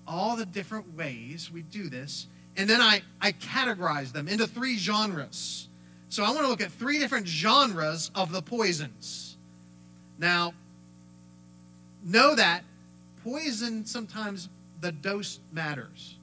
all 0.05 0.35
the 0.35 0.45
different 0.45 0.95
ways 0.97 1.49
we 1.51 1.61
do 1.63 1.89
this, 1.89 2.27
and 2.57 2.69
then 2.69 2.81
I 2.81 3.01
I 3.21 3.31
categorized 3.31 4.11
them 4.11 4.27
into 4.27 4.47
three 4.47 4.77
genres. 4.77 5.69
So 6.09 6.23
I 6.23 6.29
want 6.29 6.41
to 6.41 6.47
look 6.47 6.61
at 6.61 6.71
three 6.71 6.99
different 6.99 7.27
genres 7.27 8.11
of 8.13 8.31
the 8.31 8.41
poisons. 8.41 9.37
Now, 10.19 10.53
know 12.03 12.35
that 12.35 12.63
poison 13.23 13.85
sometimes 13.85 14.49
the 14.81 14.91
dose 14.91 15.39
matters, 15.51 16.17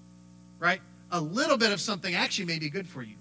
right? 0.58 0.80
a 1.12 1.20
little 1.20 1.56
bit 1.56 1.72
of 1.72 1.80
something 1.80 2.14
actually 2.14 2.44
may 2.44 2.58
be 2.58 2.70
good 2.70 2.86
for 2.86 3.02
you. 3.02 3.16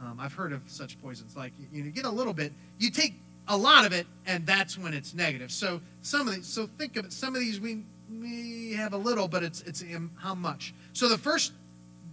Um, 0.00 0.18
I've 0.20 0.32
heard 0.32 0.52
of 0.52 0.62
such 0.66 1.00
poisons. 1.00 1.36
Like 1.36 1.52
you, 1.72 1.84
you 1.84 1.90
get 1.90 2.04
a 2.04 2.10
little 2.10 2.32
bit, 2.32 2.52
you 2.78 2.90
take 2.90 3.14
a 3.48 3.56
lot 3.56 3.86
of 3.86 3.92
it, 3.92 4.06
and 4.26 4.44
that's 4.46 4.76
when 4.76 4.92
it's 4.92 5.14
negative. 5.14 5.50
So 5.50 5.80
some 6.02 6.28
of 6.28 6.34
these, 6.34 6.46
so 6.46 6.66
think 6.78 6.96
of 6.96 7.06
it. 7.06 7.12
Some 7.12 7.34
of 7.34 7.40
these 7.40 7.60
we 7.60 7.82
may 8.08 8.72
have 8.74 8.92
a 8.92 8.96
little, 8.96 9.28
but 9.28 9.42
it's 9.42 9.62
it's 9.62 9.84
how 10.16 10.34
much. 10.34 10.74
So 10.92 11.08
the 11.08 11.18
first 11.18 11.52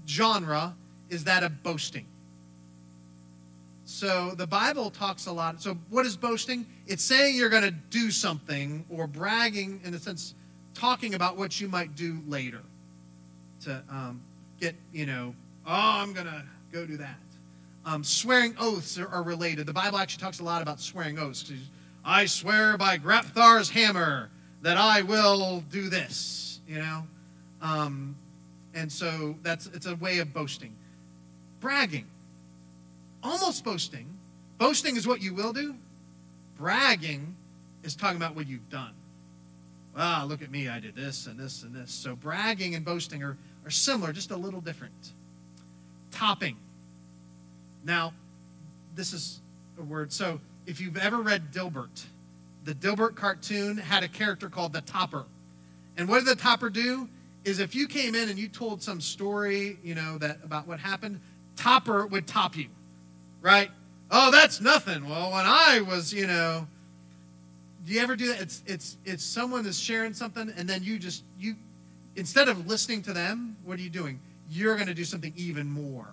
genre 0.07 0.75
is 1.09 1.23
that 1.25 1.43
of 1.43 1.63
boasting. 1.63 2.05
So 3.85 4.31
the 4.31 4.47
Bible 4.47 4.89
talks 4.89 5.25
a 5.25 5.31
lot. 5.31 5.61
So 5.61 5.77
what 5.89 6.05
is 6.05 6.15
boasting? 6.15 6.65
It's 6.87 7.03
saying 7.03 7.35
you're 7.35 7.49
going 7.49 7.63
to 7.63 7.71
do 7.71 8.11
something 8.11 8.85
or 8.89 9.07
bragging, 9.07 9.81
in 9.83 9.93
a 9.93 9.99
sense, 9.99 10.35
talking 10.73 11.13
about 11.13 11.37
what 11.37 11.59
you 11.59 11.67
might 11.67 11.95
do 11.95 12.19
later. 12.27 12.61
To 13.61 13.81
um, 13.89 14.21
get, 14.59 14.75
you 14.91 15.05
know, 15.05 15.33
oh, 15.65 15.71
I'm 15.71 16.13
going 16.13 16.25
to 16.25 16.43
go 16.71 16.85
do 16.85 16.97
that. 16.97 17.19
Um, 17.85 18.03
swearing 18.03 18.55
oaths 18.59 18.97
are, 18.97 19.07
are, 19.07 19.23
related. 19.23 19.65
The 19.65 19.73
Bible 19.73 19.97
actually 19.97 20.21
talks 20.21 20.39
a 20.39 20.43
lot 20.43 20.61
about 20.61 20.79
swearing 20.79 21.19
oaths. 21.19 21.51
I 22.05 22.25
swear 22.25 22.77
by 22.77 22.97
Grabthar's 22.97 23.69
hammer 23.69 24.29
that 24.61 24.77
I 24.77 25.01
will 25.01 25.63
do 25.69 25.89
this, 25.89 26.61
you 26.67 26.79
know? 26.79 27.03
Um, 27.61 28.15
and 28.73 28.91
so 28.91 29.35
that's 29.43 29.67
it's 29.67 29.85
a 29.85 29.95
way 29.95 30.19
of 30.19 30.33
boasting. 30.33 30.73
Bragging. 31.59 32.05
Almost 33.21 33.63
boasting. 33.63 34.07
Boasting 34.57 34.95
is 34.95 35.07
what 35.07 35.21
you 35.21 35.33
will 35.33 35.53
do. 35.53 35.75
Bragging 36.57 37.35
is 37.83 37.95
talking 37.95 38.17
about 38.17 38.35
what 38.35 38.47
you've 38.47 38.69
done. 38.69 38.93
Wow, 39.95 40.25
look 40.25 40.41
at 40.41 40.49
me, 40.49 40.67
I 40.69 40.79
did 40.79 40.95
this 40.95 41.27
and 41.27 41.39
this 41.39 41.63
and 41.63 41.73
this. 41.73 41.91
So 41.91 42.15
bragging 42.15 42.75
and 42.75 42.83
boasting 42.83 43.23
are 43.23 43.37
are 43.65 43.71
similar, 43.71 44.11
just 44.13 44.31
a 44.31 44.37
little 44.37 44.61
different. 44.61 45.13
Topping. 46.11 46.57
Now, 47.83 48.13
this 48.95 49.13
is 49.13 49.39
a 49.79 49.83
word. 49.83 50.11
So, 50.11 50.39
if 50.65 50.79
you've 50.79 50.97
ever 50.97 51.17
read 51.17 51.51
Dilbert, 51.51 52.05
the 52.63 52.73
Dilbert 52.73 53.15
cartoon 53.15 53.77
had 53.77 54.03
a 54.03 54.07
character 54.07 54.49
called 54.49 54.73
the 54.73 54.81
Topper. 54.81 55.25
And 55.97 56.07
what 56.07 56.19
did 56.19 56.27
the 56.27 56.41
Topper 56.41 56.69
do? 56.69 57.09
Is 57.43 57.59
if 57.59 57.75
you 57.75 57.87
came 57.87 58.15
in 58.15 58.29
and 58.29 58.39
you 58.39 58.47
told 58.47 58.81
some 58.81 59.01
story, 59.01 59.77
you 59.83 59.95
know, 59.95 60.17
that 60.19 60.37
about 60.45 60.65
what 60.65 60.79
happened, 60.79 61.19
Topper 61.57 62.07
would 62.07 62.25
top 62.25 62.55
you, 62.55 62.67
right? 63.41 63.69
Oh, 64.09 64.31
that's 64.31 64.61
nothing. 64.61 65.09
Well, 65.09 65.31
when 65.31 65.45
I 65.45 65.81
was, 65.81 66.13
you 66.13 66.25
know, 66.25 66.67
do 67.85 67.93
you 67.93 68.01
ever 68.01 68.15
do 68.15 68.27
that? 68.27 68.41
It's 68.41 68.63
it's 68.65 68.97
it's 69.03 69.23
someone 69.23 69.65
is 69.65 69.79
sharing 69.79 70.13
something, 70.13 70.51
and 70.55 70.69
then 70.69 70.83
you 70.83 70.97
just 70.97 71.23
you 71.37 71.55
instead 72.15 72.47
of 72.47 72.67
listening 72.67 73.01
to 73.03 73.13
them, 73.13 73.57
what 73.65 73.77
are 73.77 73.81
you 73.81 73.89
doing? 73.89 74.19
You're 74.49 74.75
going 74.75 74.87
to 74.87 74.93
do 74.93 75.03
something 75.03 75.33
even 75.35 75.67
more. 75.67 76.07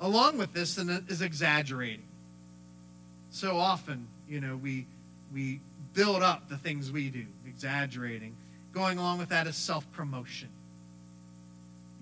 Along 0.00 0.36
with 0.36 0.52
this 0.52 0.78
is 0.78 1.22
exaggerating. 1.22 2.02
So 3.30 3.56
often, 3.56 4.06
you 4.28 4.40
know, 4.40 4.56
we 4.56 4.86
we 5.32 5.60
build 5.94 6.22
up 6.22 6.48
the 6.48 6.56
things 6.56 6.92
we 6.92 7.08
do, 7.08 7.24
exaggerating. 7.46 8.36
going 8.72 8.98
along 8.98 9.18
with 9.18 9.30
that 9.30 9.46
is 9.46 9.56
self 9.56 9.90
promotion. 9.92 10.48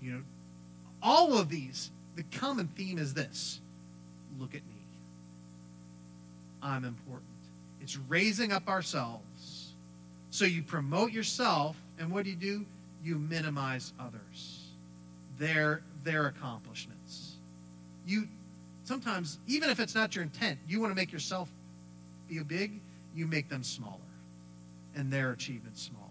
You 0.01 0.13
know, 0.13 0.21
all 1.01 1.37
of 1.37 1.49
these, 1.49 1.89
the 2.15 2.23
common 2.23 2.67
theme 2.67 2.97
is 2.97 3.13
this 3.13 3.59
look 4.39 4.55
at 4.55 4.61
me. 4.61 4.81
I'm 6.61 6.85
important. 6.85 7.30
It's 7.81 7.97
raising 7.97 8.51
up 8.51 8.67
ourselves. 8.69 9.73
So 10.29 10.45
you 10.45 10.61
promote 10.61 11.11
yourself, 11.11 11.75
and 11.99 12.11
what 12.11 12.23
do 12.23 12.29
you 12.29 12.35
do? 12.35 12.65
You 13.03 13.17
minimize 13.17 13.93
others, 13.99 14.67
their, 15.37 15.81
their 16.03 16.27
accomplishments. 16.27 17.35
You 18.05 18.27
sometimes, 18.83 19.39
even 19.47 19.69
if 19.69 19.79
it's 19.79 19.95
not 19.95 20.15
your 20.15 20.23
intent, 20.23 20.59
you 20.67 20.79
want 20.79 20.91
to 20.91 20.95
make 20.95 21.11
yourself 21.11 21.49
feel 22.27 22.43
big, 22.43 22.79
you 23.15 23.27
make 23.27 23.49
them 23.49 23.63
smaller 23.63 23.97
and 24.95 25.11
their 25.11 25.31
achievements 25.31 25.81
smaller. 25.81 26.07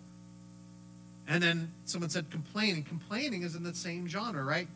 And 1.29 1.43
then 1.43 1.71
someone 1.85 2.11
said 2.11 2.31
complaining. 2.31 2.83
Complaining 2.83 3.43
is 3.43 3.55
in 3.55 3.63
the 3.63 3.75
same 3.75 4.09
genre, 4.09 4.43
right? 4.43 4.67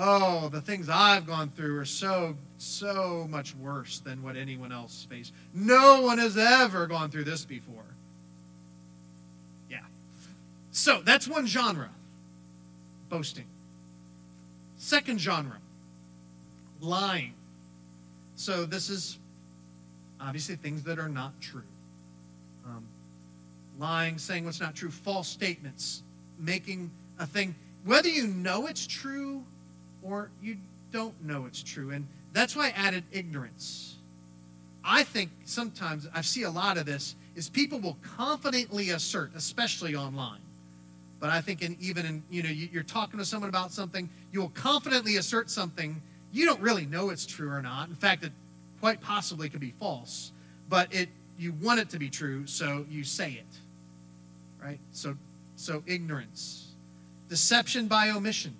Oh, 0.00 0.48
the 0.48 0.60
things 0.60 0.88
I've 0.88 1.26
gone 1.26 1.50
through 1.50 1.76
are 1.80 1.84
so, 1.84 2.36
so 2.58 3.26
much 3.28 3.56
worse 3.56 3.98
than 3.98 4.22
what 4.22 4.36
anyone 4.36 4.70
else 4.70 5.04
faced. 5.10 5.32
No 5.52 6.02
one 6.02 6.18
has 6.18 6.38
ever 6.38 6.86
gone 6.86 7.10
through 7.10 7.24
this 7.24 7.44
before. 7.44 7.82
Yeah. 9.68 9.80
So 10.70 11.02
that's 11.04 11.26
one 11.26 11.48
genre 11.48 11.90
boasting. 13.08 13.46
Second 14.76 15.20
genre 15.20 15.58
lying. 16.80 17.34
So 18.36 18.66
this 18.66 18.90
is 18.90 19.18
obviously 20.20 20.54
things 20.54 20.84
that 20.84 21.00
are 21.00 21.08
not 21.08 21.32
true. 21.40 21.62
Um, 22.64 22.84
lying, 23.80 24.18
saying 24.18 24.44
what's 24.44 24.60
not 24.60 24.76
true, 24.76 24.92
false 24.92 25.26
statements, 25.26 26.04
making 26.38 26.92
a 27.18 27.26
thing, 27.26 27.56
whether 27.84 28.08
you 28.08 28.28
know 28.28 28.68
it's 28.68 28.86
true 28.86 29.42
or 30.02 30.30
you 30.42 30.56
don't 30.92 31.14
know 31.24 31.46
it's 31.46 31.62
true. 31.62 31.90
And 31.90 32.06
that's 32.32 32.56
why 32.56 32.68
I 32.68 32.70
added 32.70 33.04
ignorance. 33.12 33.96
I 34.84 35.02
think 35.02 35.30
sometimes 35.44 36.08
I 36.14 36.22
see 36.22 36.44
a 36.44 36.50
lot 36.50 36.78
of 36.78 36.86
this 36.86 37.14
is 37.34 37.48
people 37.48 37.78
will 37.78 37.96
confidently 38.16 38.90
assert, 38.90 39.32
especially 39.36 39.94
online. 39.94 40.40
But 41.20 41.30
I 41.30 41.40
think 41.40 41.62
in, 41.62 41.76
even 41.80 42.06
in, 42.06 42.22
you 42.30 42.42
know, 42.42 42.48
you're 42.48 42.82
talking 42.82 43.18
to 43.18 43.24
someone 43.24 43.48
about 43.48 43.72
something, 43.72 44.08
you 44.32 44.40
will 44.40 44.50
confidently 44.50 45.16
assert 45.16 45.50
something. 45.50 46.00
You 46.32 46.46
don't 46.46 46.60
really 46.60 46.86
know 46.86 47.10
it's 47.10 47.26
true 47.26 47.50
or 47.50 47.60
not. 47.60 47.88
In 47.88 47.94
fact, 47.94 48.24
it 48.24 48.32
quite 48.80 49.00
possibly 49.00 49.48
could 49.48 49.60
be 49.60 49.72
false. 49.72 50.32
But 50.68 50.94
it 50.94 51.08
you 51.38 51.52
want 51.62 51.80
it 51.80 51.88
to 51.90 51.98
be 51.98 52.10
true, 52.10 52.46
so 52.46 52.84
you 52.90 53.04
say 53.04 53.32
it. 53.32 53.58
Right? 54.62 54.78
So 54.92 55.16
so 55.56 55.82
ignorance. 55.86 56.72
Deception 57.28 57.88
by 57.88 58.10
omission. 58.10 58.54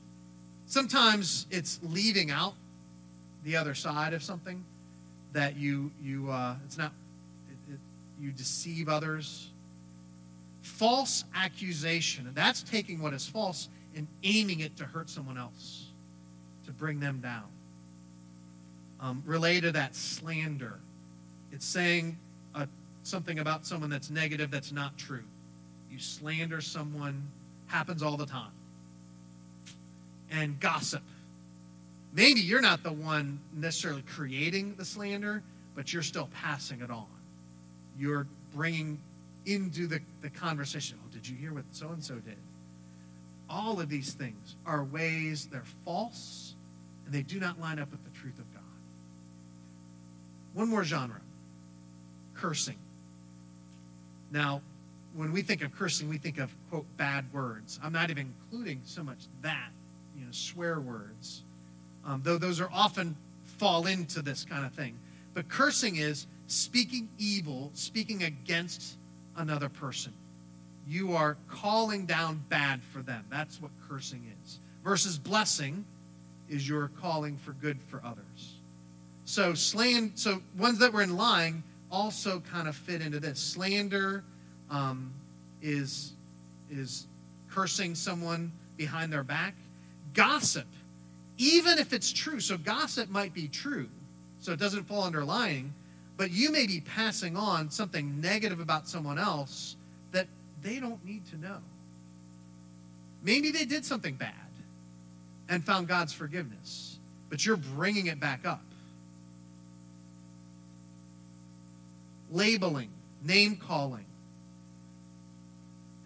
Sometimes 0.69 1.47
it's 1.51 1.81
leaving 1.83 2.31
out 2.31 2.53
the 3.43 3.57
other 3.57 3.75
side 3.75 4.13
of 4.13 4.23
something 4.23 4.63
that 5.33 5.57
you 5.57 5.91
you 6.03 6.31
uh, 6.31 6.57
it's 6.67 6.77
not 6.77 6.93
it, 7.49 7.73
it, 7.73 7.81
you 8.21 8.31
deceive 8.33 8.87
others. 8.87 9.49
False 10.61 11.25
accusation, 11.35 12.27
and 12.27 12.35
that's 12.35 12.63
taking 12.63 13.01
what 13.01 13.15
is 13.15 13.27
false 13.27 13.71
and 13.97 14.07
aiming 14.23 14.61
it 14.61 14.77
to 14.77 14.85
hurt 14.85 15.09
someone 15.09 15.39
else, 15.39 15.87
to 16.67 16.73
bring 16.73 17.01
them 17.01 17.21
down. 17.21 17.47
Um, 19.01 19.23
related 19.25 19.63
to 19.63 19.73
that 19.73 19.97
slander, 19.97 20.79
it's 21.51 21.65
saying 21.65 22.19
uh, 22.55 22.67
something 23.05 23.39
about 23.39 23.65
someone 23.65 23.89
that's 23.89 24.11
negative 24.11 24.51
that's 24.51 24.71
not 24.71 24.99
true. 24.99 25.25
You 25.91 25.99
slander 25.99 26.61
someone, 26.61 27.27
happens 27.69 28.03
all 28.03 28.19
the 28.19 28.27
time 28.27 28.53
and 30.31 30.59
gossip. 30.61 31.03
Maybe 32.13 32.41
you're 32.41 32.63
not 32.63 32.83
the 32.83 32.93
one 32.93 33.39
necessarily 33.55 34.03
creating 34.03 34.75
the 34.77 34.85
slander, 34.85 35.43
but 35.75 35.93
you're 35.93 36.03
still 36.03 36.29
passing 36.35 36.81
it 36.81 36.91
on. 36.91 37.07
You're 37.99 38.27
bringing 38.55 38.99
into 39.47 39.87
the, 39.87 40.01
the 40.23 40.31
conversation, 40.31 40.99
oh, 41.03 41.13
did 41.13 41.29
you 41.29 41.37
hear 41.37 41.53
what 41.53 41.65
so 41.73 41.89
and 41.89 42.03
so 42.03 42.15
did? 42.15 42.37
All 43.49 43.81
of 43.81 43.89
these 43.89 44.13
things 44.13 44.57
are 44.67 44.85
ways 44.85 45.47
they're 45.47 45.63
false 45.85 46.55
and 47.07 47.15
they 47.15 47.23
do 47.23 47.41
not 47.41 47.61
line 47.61 47.79
up 47.79 47.91
with 47.91 48.05
the 48.05 48.11
truth 48.19 48.39
of 48.39 48.53
God. 48.53 48.63
One 50.55 50.69
more 50.69 50.85
genre 50.85 51.21
cursing. 52.35 52.77
Now, 54.31 54.61
when 55.15 55.33
we 55.33 55.43
think 55.43 55.63
of 55.63 55.75
cursing, 55.75 56.09
we 56.09 56.19
think 56.19 56.39
of, 56.39 56.55
quote, 56.71 56.87
bad 56.97 57.25
words. 57.33 57.81
I'm 57.83 57.93
not 57.93 58.11
even 58.11 58.35
including 58.51 58.83
so 58.85 59.03
much 59.03 59.19
that 59.43 59.71
you 60.19 60.25
know, 60.25 60.33
swear 60.33 60.81
words, 60.81 61.43
um, 62.05 62.21
though 62.25 62.39
those 62.39 62.61
are 62.61 62.71
often 62.73 63.17
fall 63.45 63.87
into 63.87 64.23
this 64.23 64.45
kind 64.45 64.65
of 64.65 64.73
thing. 64.73 64.99
But 65.35 65.49
cursing 65.49 65.97
is 65.97 66.27
speaking 66.47 67.09
evil, 67.19 67.71
speaking 67.75 68.25
against 68.25 68.97
another 69.37 69.69
person. 69.69 70.13
You 70.87 71.15
are 71.15 71.37
calling 71.49 72.07
down 72.07 72.43
bad 72.49 72.83
for 72.83 73.03
them. 73.03 73.25
That's 73.31 73.61
what 73.61 73.71
cursing 73.89 74.25
is. 74.43 74.59
Versus 74.83 75.19
blessing 75.19 75.85
is 76.49 76.69
you're 76.69 76.91
calling 77.01 77.37
for 77.37 77.53
good 77.53 77.81
for 77.83 78.01
others. 78.05 78.55
So 79.27 79.53
sland, 79.53 80.13
so 80.15 80.41
ones 80.57 80.79
that 80.79 80.93
were 80.93 81.03
in 81.03 81.17
lying 81.17 81.63
also 81.91 82.41
kind 82.41 82.67
of 82.69 82.75
fit 82.75 83.03
into 83.03 83.21
this. 83.21 83.39
Slander 83.39 84.25
um, 84.71 85.13
is 85.61 86.13
is 86.71 87.07
cursing 87.51 87.95
someone 87.95 88.53
behind 88.77 89.13
their 89.13 89.25
back 89.25 89.55
gossip, 90.19 90.67
even 91.37 91.79
if 91.79 91.93
it's 91.93 92.13
true, 92.13 92.41
so 92.41 92.59
gossip 92.59 93.09
might 93.09 93.33
be 93.33 93.47
true, 93.47 93.89
so 94.41 94.51
it 94.51 94.59
doesn't 94.59 94.83
fall 94.83 95.05
under 95.05 95.25
lying, 95.25 95.73
but 96.17 96.33
you 96.33 96.51
may 96.51 96.67
be 96.67 96.81
passing 96.81 97.37
on 97.37 97.71
something 97.71 98.21
negative 98.21 98.59
about 98.59 98.89
someone 98.89 99.17
else 99.17 99.77
that 100.11 100.27
they 100.61 100.81
don't 100.81 101.03
need 101.05 101.25
to 101.27 101.39
know. 101.39 101.59
Maybe 103.23 103.53
they 103.53 103.65
did 103.65 103.85
something 103.85 104.17
bad 104.17 104.33
and 105.49 105.65
found 105.65 105.87
God's 105.87 106.13
forgiveness, 106.13 106.99
but 107.31 107.47
you're 107.47 107.57
bringing 107.57 108.09
it 108.09 108.19
back 108.19 108.45
up. 108.45 108.65
Labeling, 112.33 112.91
name 113.23 113.57
calling. 113.57 114.05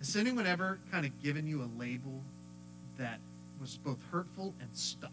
Has 0.01 0.17
anyone 0.17 0.47
ever 0.47 0.79
kind 0.91 1.07
of 1.07 1.23
given 1.23 1.47
you 1.47 1.63
a 1.63 1.71
label 1.81 2.21
that 2.99 3.19
was 3.63 3.79
both 3.79 3.99
hurtful 4.11 4.53
and 4.61 4.69
stuck. 4.75 5.13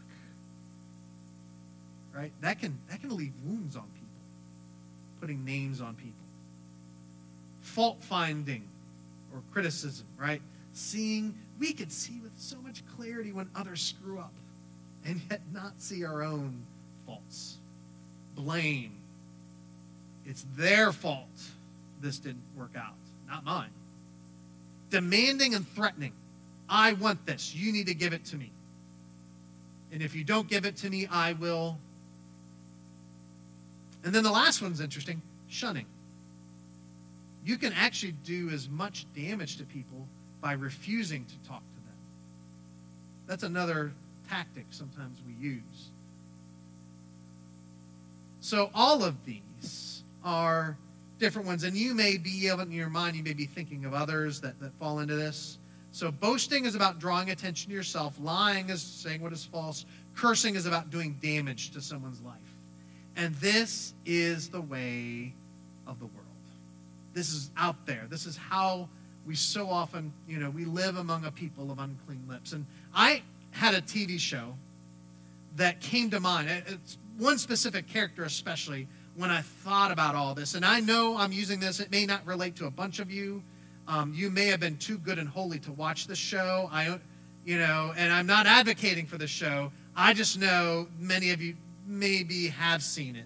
Right? 2.13 2.33
That 2.41 2.59
can 2.59 2.77
that 2.89 2.99
can 2.99 3.15
leave 3.15 3.31
wounds 3.45 3.77
on 3.77 3.83
people. 3.83 4.07
Putting 5.21 5.45
names 5.45 5.79
on 5.79 5.95
people. 5.95 6.13
Fault 7.61 8.03
finding 8.03 8.63
or 9.33 9.41
criticism, 9.53 10.07
right? 10.17 10.41
Seeing 10.73 11.35
we 11.59 11.71
could 11.71 11.91
see 11.91 12.19
with 12.21 12.33
so 12.37 12.57
much 12.57 12.83
clarity 12.97 13.31
when 13.31 13.49
others 13.55 13.81
screw 13.81 14.19
up 14.19 14.33
and 15.05 15.21
yet 15.29 15.41
not 15.53 15.79
see 15.79 16.03
our 16.03 16.23
own 16.23 16.65
faults. 17.05 17.57
Blame. 18.35 18.91
It's 20.25 20.45
their 20.55 20.91
fault 20.91 21.27
this 22.01 22.19
didn't 22.19 22.43
work 22.55 22.71
out, 22.77 22.95
not 23.27 23.43
mine. 23.43 23.69
Demanding 24.89 25.53
and 25.53 25.67
threatening. 25.67 26.13
I 26.69 26.93
want 26.93 27.25
this. 27.25 27.55
You 27.55 27.71
need 27.71 27.87
to 27.87 27.93
give 27.93 28.13
it 28.13 28.25
to 28.25 28.37
me. 28.37 28.51
And 29.91 30.01
if 30.01 30.15
you 30.15 30.23
don't 30.23 30.47
give 30.47 30.65
it 30.65 30.77
to 30.77 30.89
me, 30.89 31.07
I 31.07 31.33
will. 31.33 31.77
And 34.03 34.13
then 34.13 34.23
the 34.23 34.31
last 34.31 34.61
one's 34.61 34.79
interesting 34.79 35.21
shunning. 35.47 35.85
You 37.43 37.57
can 37.57 37.73
actually 37.73 38.13
do 38.23 38.49
as 38.49 38.69
much 38.69 39.05
damage 39.15 39.57
to 39.57 39.63
people 39.63 40.07
by 40.41 40.53
refusing 40.53 41.25
to 41.25 41.49
talk 41.49 41.61
to 41.61 41.85
them. 41.85 41.97
That's 43.27 43.43
another 43.43 43.91
tactic 44.29 44.65
sometimes 44.69 45.17
we 45.25 45.33
use. 45.43 45.89
So, 48.41 48.69
all 48.73 49.03
of 49.03 49.15
these 49.25 50.03
are 50.23 50.77
different 51.19 51.47
ones. 51.47 51.63
And 51.63 51.75
you 51.75 51.93
may 51.93 52.17
be, 52.17 52.47
in 52.47 52.71
your 52.71 52.89
mind, 52.89 53.15
you 53.15 53.23
may 53.23 53.33
be 53.33 53.45
thinking 53.45 53.85
of 53.85 53.93
others 53.93 54.41
that, 54.41 54.59
that 54.59 54.71
fall 54.73 54.99
into 54.99 55.15
this. 55.15 55.58
So 55.91 56.11
boasting 56.11 56.65
is 56.65 56.75
about 56.75 56.99
drawing 56.99 57.31
attention 57.31 57.69
to 57.69 57.75
yourself. 57.75 58.15
Lying 58.21 58.69
is 58.69 58.81
saying 58.81 59.21
what 59.21 59.33
is 59.33 59.43
false. 59.43 59.85
Cursing 60.15 60.55
is 60.55 60.65
about 60.65 60.89
doing 60.89 61.17
damage 61.21 61.71
to 61.71 61.81
someone's 61.81 62.21
life. 62.21 62.35
And 63.15 63.35
this 63.35 63.93
is 64.05 64.49
the 64.49 64.61
way 64.61 65.33
of 65.87 65.99
the 65.99 66.05
world. 66.05 66.25
This 67.13 67.33
is 67.33 67.49
out 67.57 67.85
there. 67.85 68.05
This 68.09 68.25
is 68.25 68.37
how 68.37 68.87
we 69.25 69.35
so 69.35 69.69
often, 69.69 70.13
you 70.27 70.37
know, 70.37 70.49
we 70.49 70.65
live 70.65 70.97
among 70.97 71.25
a 71.25 71.31
people 71.31 71.71
of 71.71 71.79
unclean 71.79 72.23
lips. 72.27 72.53
And 72.53 72.65
I 72.93 73.23
had 73.51 73.73
a 73.73 73.81
TV 73.81 74.19
show 74.19 74.55
that 75.55 75.81
came 75.81 76.09
to 76.11 76.19
mind. 76.19 76.49
It's 76.67 76.97
one 77.17 77.37
specific 77.37 77.87
character, 77.87 78.23
especially 78.23 78.87
when 79.15 79.29
I 79.29 79.41
thought 79.41 79.91
about 79.91 80.15
all 80.15 80.33
this. 80.33 80.53
And 80.53 80.63
I 80.63 80.79
know 80.79 81.17
I'm 81.17 81.31
using 81.31 81.59
this, 81.59 81.79
it 81.79 81.91
may 81.91 82.05
not 82.05 82.25
relate 82.25 82.55
to 82.57 82.67
a 82.67 82.71
bunch 82.71 82.99
of 82.99 83.11
you 83.11 83.43
Um, 83.89 84.13
you 84.15 84.29
may 84.29 84.45
have 84.45 84.59
been 84.59 84.77
too 84.77 84.99
good 84.99 85.17
and 85.17 85.27
holy 85.27 85.57
to 85.59 85.71
watch 85.71 86.05
the 86.05 86.15
show. 86.15 86.69
I, 86.71 86.99
you 87.43 87.57
know, 87.57 87.91
and 87.97 88.13
I'm 88.13 88.27
not 88.27 88.45
advocating 88.45 89.07
for 89.07 89.17
the 89.17 89.25
show. 89.25 89.71
I 89.95 90.13
just 90.13 90.39
know 90.39 90.87
many 90.99 91.31
of 91.31 91.41
you 91.41 91.55
maybe 91.87 92.47
have 92.49 92.83
seen 92.83 93.15
it. 93.15 93.25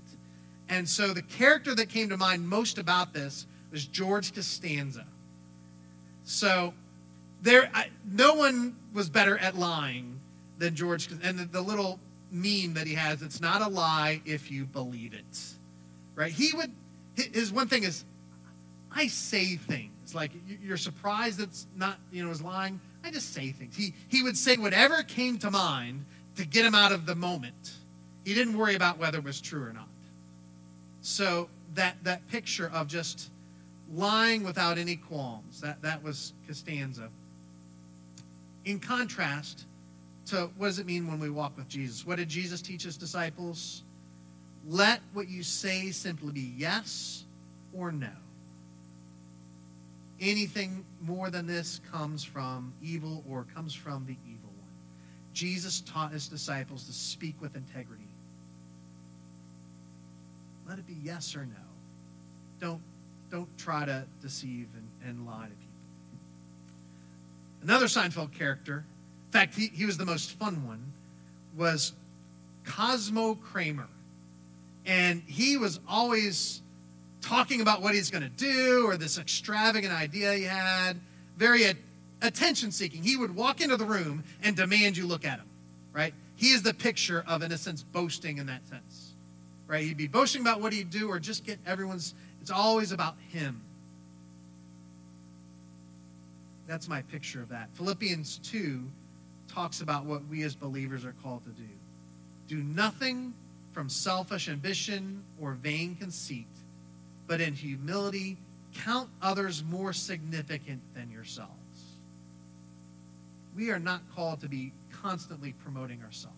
And 0.69 0.87
so 0.87 1.13
the 1.13 1.21
character 1.21 1.75
that 1.75 1.89
came 1.89 2.07
to 2.09 2.17
mind 2.17 2.47
most 2.47 2.77
about 2.77 3.13
this 3.13 3.45
was 3.71 3.85
George 3.85 4.33
Costanza. 4.33 5.05
So 6.23 6.73
there, 7.41 7.69
I, 7.73 7.87
no 8.09 8.33
one 8.35 8.77
was 8.93 9.09
better 9.09 9.37
at 9.39 9.57
lying 9.57 10.17
than 10.59 10.75
George. 10.75 11.09
And 11.21 11.39
the, 11.39 11.43
the 11.43 11.61
little 11.61 11.99
meme 12.31 12.73
that 12.75 12.87
he 12.87 12.93
has, 12.93 13.21
it's 13.21 13.41
not 13.41 13.61
a 13.61 13.67
lie 13.67 14.21
if 14.25 14.49
you 14.49 14.63
believe 14.63 15.13
it. 15.13 15.39
Right? 16.15 16.31
He 16.31 16.53
would, 16.55 16.71
his 17.15 17.51
one 17.51 17.67
thing 17.67 17.83
is, 17.83 18.05
I 18.95 19.07
say 19.07 19.57
things. 19.57 19.92
It's 20.03 20.13
like 20.13 20.31
you're 20.61 20.77
surprised 20.77 21.39
that's 21.39 21.65
not, 21.75 21.97
you 22.11 22.25
know, 22.25 22.31
is 22.31 22.41
lying. 22.41 22.79
I 23.03 23.11
just 23.11 23.33
say 23.33 23.51
things. 23.51 23.75
He, 23.75 23.93
he 24.09 24.21
would 24.21 24.37
say 24.37 24.57
whatever 24.57 25.01
came 25.01 25.37
to 25.39 25.49
mind 25.49 26.05
to 26.35 26.45
get 26.45 26.65
him 26.65 26.75
out 26.75 26.91
of 26.91 27.05
the 27.05 27.15
moment. 27.15 27.73
He 28.25 28.33
didn't 28.33 28.57
worry 28.57 28.75
about 28.75 28.97
whether 28.97 29.17
it 29.17 29.23
was 29.23 29.39
true 29.39 29.63
or 29.63 29.73
not. 29.73 29.87
So 31.01 31.49
that, 31.75 31.95
that 32.03 32.27
picture 32.27 32.69
of 32.73 32.87
just 32.87 33.29
lying 33.93 34.43
without 34.43 34.77
any 34.77 34.97
qualms, 34.97 35.61
that, 35.61 35.81
that 35.81 36.03
was 36.03 36.33
Costanza. 36.47 37.09
In 38.65 38.79
contrast 38.79 39.65
to 40.27 40.49
what 40.57 40.67
does 40.67 40.79
it 40.79 40.85
mean 40.85 41.07
when 41.07 41.19
we 41.19 41.29
walk 41.29 41.55
with 41.55 41.67
Jesus? 41.69 42.05
What 42.05 42.17
did 42.17 42.29
Jesus 42.29 42.61
teach 42.61 42.83
his 42.83 42.97
disciples? 42.97 43.83
Let 44.67 45.01
what 45.13 45.29
you 45.29 45.43
say 45.43 45.91
simply 45.91 46.31
be 46.31 46.53
yes 46.57 47.23
or 47.73 47.91
no. 47.91 48.09
Anything 50.23 50.85
more 51.01 51.29
than 51.29 51.45
this 51.45 51.81
comes 51.91 52.23
from 52.23 52.73
evil 52.81 53.25
or 53.29 53.45
comes 53.53 53.73
from 53.73 54.05
the 54.05 54.15
evil 54.25 54.49
one. 54.61 54.71
Jesus 55.33 55.81
taught 55.81 56.13
his 56.13 56.29
disciples 56.29 56.85
to 56.85 56.93
speak 56.93 57.35
with 57.41 57.57
integrity. 57.57 58.07
Let 60.65 60.79
it 60.79 60.87
be 60.87 60.95
yes 61.03 61.35
or 61.35 61.45
no. 61.45 61.55
Don't, 62.61 62.81
don't 63.29 63.57
try 63.57 63.83
to 63.83 64.05
deceive 64.21 64.69
and, 64.77 65.09
and 65.09 65.25
lie 65.25 65.43
to 65.43 65.49
people. 65.49 65.67
Another 67.61 67.87
Seinfeld 67.87 68.31
character, 68.31 68.85
in 69.27 69.31
fact, 69.31 69.55
he, 69.55 69.67
he 69.67 69.85
was 69.85 69.97
the 69.97 70.05
most 70.05 70.31
fun 70.31 70.65
one, 70.65 70.93
was 71.57 71.91
Cosmo 72.63 73.35
Kramer. 73.35 73.89
And 74.85 75.21
he 75.27 75.57
was 75.57 75.81
always 75.85 76.61
talking 77.23 77.61
about 77.61 77.81
what 77.81 77.95
he's 77.95 78.11
going 78.11 78.23
to 78.23 78.29
do 78.29 78.85
or 78.85 78.97
this 78.97 79.17
extravagant 79.17 79.93
idea 79.93 80.33
he 80.33 80.43
had, 80.43 80.99
very 81.37 81.63
attention 82.21 82.71
seeking. 82.71 83.01
He 83.01 83.15
would 83.15 83.35
walk 83.35 83.61
into 83.61 83.77
the 83.77 83.85
room 83.85 84.23
and 84.43 84.55
demand 84.55 84.97
you 84.97 85.07
look 85.07 85.25
at 85.25 85.39
him, 85.39 85.47
right? 85.91 86.13
He 86.35 86.51
is 86.51 86.61
the 86.61 86.73
picture 86.73 87.23
of, 87.27 87.41
in 87.41 87.51
a 87.51 87.57
sense, 87.57 87.81
boasting 87.81 88.37
in 88.37 88.45
that 88.47 88.65
sense, 88.67 89.13
right? 89.67 89.83
He'd 89.83 89.97
be 89.97 90.07
boasting 90.07 90.41
about 90.41 90.61
what 90.61 90.73
he'd 90.73 90.89
do 90.89 91.09
or 91.09 91.19
just 91.19 91.45
get 91.45 91.57
everyone's, 91.65 92.13
it's 92.41 92.51
always 92.51 92.91
about 92.91 93.15
him. 93.29 93.61
That's 96.67 96.87
my 96.87 97.01
picture 97.03 97.41
of 97.41 97.49
that. 97.49 97.69
Philippians 97.73 98.39
2 98.43 98.81
talks 99.47 99.81
about 99.81 100.05
what 100.05 100.25
we 100.27 100.43
as 100.43 100.55
believers 100.55 101.05
are 101.05 101.13
called 101.23 101.43
to 101.43 101.49
do. 101.51 101.69
Do 102.47 102.57
nothing 102.57 103.33
from 103.71 103.89
selfish 103.89 104.49
ambition 104.49 105.23
or 105.41 105.53
vain 105.53 105.95
conceit, 105.95 106.47
but 107.27 107.41
in 107.41 107.53
humility 107.53 108.37
count 108.73 109.09
others 109.21 109.63
more 109.63 109.93
significant 109.93 110.81
than 110.95 111.11
yourselves. 111.11 111.51
We 113.55 113.69
are 113.69 113.79
not 113.79 114.01
called 114.15 114.41
to 114.41 114.49
be 114.49 114.71
constantly 114.91 115.53
promoting 115.63 116.01
ourselves. 116.03 116.35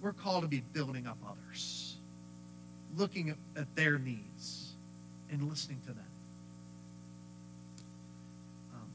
We're 0.00 0.12
called 0.12 0.42
to 0.42 0.48
be 0.48 0.62
building 0.72 1.06
up 1.06 1.18
others, 1.26 1.96
looking 2.96 3.30
at, 3.30 3.36
their 3.74 3.98
needs 3.98 4.72
and 5.30 5.48
listening 5.48 5.80
to 5.86 5.92
them. 5.92 6.04
Um, 8.74 8.88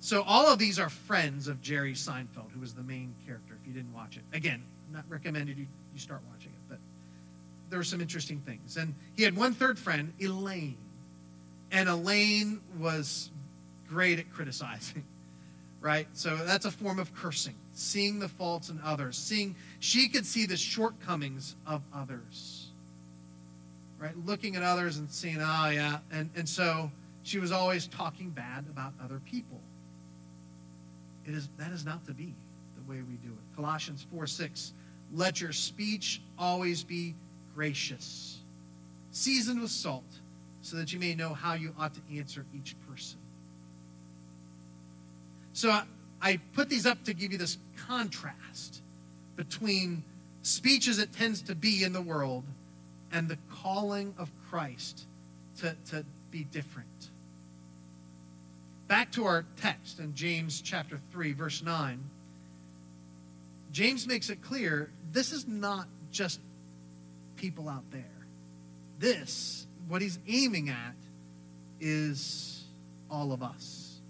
so 0.00 0.22
all 0.22 0.46
of 0.52 0.58
these 0.58 0.78
are 0.78 0.88
friends 0.88 1.48
of 1.48 1.60
Jerry 1.62 1.94
Seinfeld, 1.94 2.50
who 2.52 2.60
was 2.60 2.74
the 2.74 2.82
main 2.82 3.14
character. 3.26 3.56
If 3.60 3.66
you 3.66 3.72
didn't 3.72 3.94
watch 3.94 4.16
it, 4.16 4.22
again, 4.36 4.62
not 4.92 5.04
recommended 5.08 5.58
you, 5.58 5.66
you 5.92 6.00
start 6.00 6.20
watching 6.30 6.35
there 7.68 7.78
were 7.78 7.84
some 7.84 8.00
interesting 8.00 8.40
things. 8.40 8.76
And 8.76 8.94
he 9.16 9.22
had 9.22 9.36
one 9.36 9.52
third 9.52 9.78
friend, 9.78 10.12
Elaine. 10.20 10.78
And 11.72 11.88
Elaine 11.88 12.60
was 12.78 13.30
great 13.88 14.18
at 14.18 14.32
criticizing, 14.32 15.04
right? 15.80 16.06
So 16.12 16.36
that's 16.36 16.64
a 16.64 16.70
form 16.70 16.98
of 16.98 17.14
cursing, 17.14 17.54
seeing 17.72 18.18
the 18.18 18.28
faults 18.28 18.68
in 18.68 18.80
others, 18.84 19.16
seeing 19.16 19.56
she 19.80 20.08
could 20.08 20.24
see 20.24 20.46
the 20.46 20.56
shortcomings 20.56 21.56
of 21.66 21.82
others, 21.94 22.68
right? 23.98 24.16
Looking 24.24 24.56
at 24.56 24.62
others 24.62 24.98
and 24.98 25.10
seeing, 25.10 25.38
oh, 25.40 25.70
yeah. 25.70 25.98
And, 26.12 26.30
and 26.36 26.48
so 26.48 26.90
she 27.22 27.38
was 27.38 27.50
always 27.50 27.88
talking 27.88 28.30
bad 28.30 28.64
about 28.70 28.92
other 29.02 29.20
people. 29.24 29.60
It 31.26 31.34
is, 31.34 31.48
that 31.58 31.72
is 31.72 31.84
not 31.84 32.06
to 32.06 32.14
be 32.14 32.32
the 32.76 32.90
way 32.90 33.02
we 33.02 33.14
do 33.16 33.28
it. 33.28 33.56
Colossians 33.56 34.06
4 34.12 34.28
6. 34.28 34.72
Let 35.12 35.40
your 35.40 35.52
speech 35.52 36.20
always 36.38 36.84
be 36.84 37.14
gracious, 37.56 38.38
seasoned 39.10 39.62
with 39.62 39.70
salt, 39.70 40.04
so 40.60 40.76
that 40.76 40.92
you 40.92 41.00
may 41.00 41.14
know 41.14 41.32
how 41.32 41.54
you 41.54 41.74
ought 41.78 41.94
to 41.94 42.00
answer 42.18 42.44
each 42.54 42.76
person. 42.88 43.18
So 45.54 45.70
I, 45.70 45.84
I 46.20 46.40
put 46.52 46.68
these 46.68 46.84
up 46.84 47.02
to 47.04 47.14
give 47.14 47.32
you 47.32 47.38
this 47.38 47.56
contrast 47.88 48.82
between 49.36 50.04
speech 50.42 50.86
as 50.86 50.98
it 50.98 51.12
tends 51.12 51.40
to 51.42 51.54
be 51.54 51.82
in 51.82 51.94
the 51.94 52.02
world 52.02 52.44
and 53.10 53.26
the 53.26 53.38
calling 53.50 54.14
of 54.18 54.30
Christ 54.50 55.06
to, 55.60 55.74
to 55.90 56.04
be 56.30 56.44
different. 56.44 56.88
Back 58.86 59.12
to 59.12 59.24
our 59.24 59.46
text 59.56 59.98
in 59.98 60.14
James 60.14 60.60
chapter 60.60 61.00
3, 61.10 61.32
verse 61.32 61.62
9. 61.62 61.98
James 63.72 64.06
makes 64.06 64.28
it 64.30 64.42
clear 64.42 64.90
this 65.12 65.32
is 65.32 65.48
not 65.48 65.86
just 66.10 66.40
people 67.36 67.68
out 67.68 67.84
there. 67.90 68.04
This, 68.98 69.66
what 69.88 70.02
he's 70.02 70.18
aiming 70.26 70.68
at, 70.68 70.94
is 71.80 72.64
all 73.10 73.32
of 73.32 73.42
us. 73.42 74.00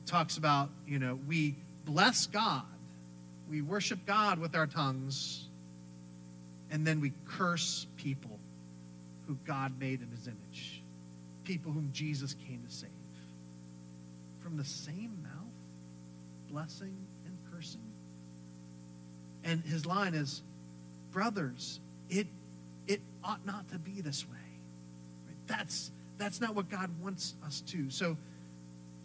He 0.00 0.10
talks 0.10 0.36
about, 0.36 0.70
you 0.86 0.98
know, 0.98 1.18
we 1.26 1.56
bless 1.84 2.26
God, 2.26 2.62
we 3.50 3.60
worship 3.60 4.06
God 4.06 4.38
with 4.38 4.54
our 4.54 4.66
tongues, 4.66 5.48
and 6.70 6.86
then 6.86 7.00
we 7.00 7.12
curse 7.26 7.86
people 7.96 8.38
who 9.26 9.36
God 9.46 9.78
made 9.78 10.00
in 10.00 10.08
his 10.10 10.26
image, 10.26 10.82
people 11.44 11.72
whom 11.72 11.90
Jesus 11.92 12.34
came 12.46 12.62
to 12.66 12.74
save. 12.74 12.90
From 14.42 14.56
the 14.56 14.64
same 14.64 15.18
mouth, 15.22 16.50
blessing 16.50 16.94
and 17.26 17.36
cursing. 17.52 17.80
And 19.44 19.62
his 19.64 19.86
line 19.86 20.14
is, 20.14 20.42
brothers, 21.12 21.80
it 22.08 22.26
ought 23.24 23.44
not 23.46 23.68
to 23.70 23.78
be 23.78 24.00
this 24.00 24.24
way. 24.28 24.36
Right? 25.26 25.36
That's 25.46 25.90
that's 26.18 26.40
not 26.40 26.54
what 26.54 26.68
God 26.68 26.90
wants 27.02 27.34
us 27.44 27.60
to. 27.68 27.90
So 27.90 28.16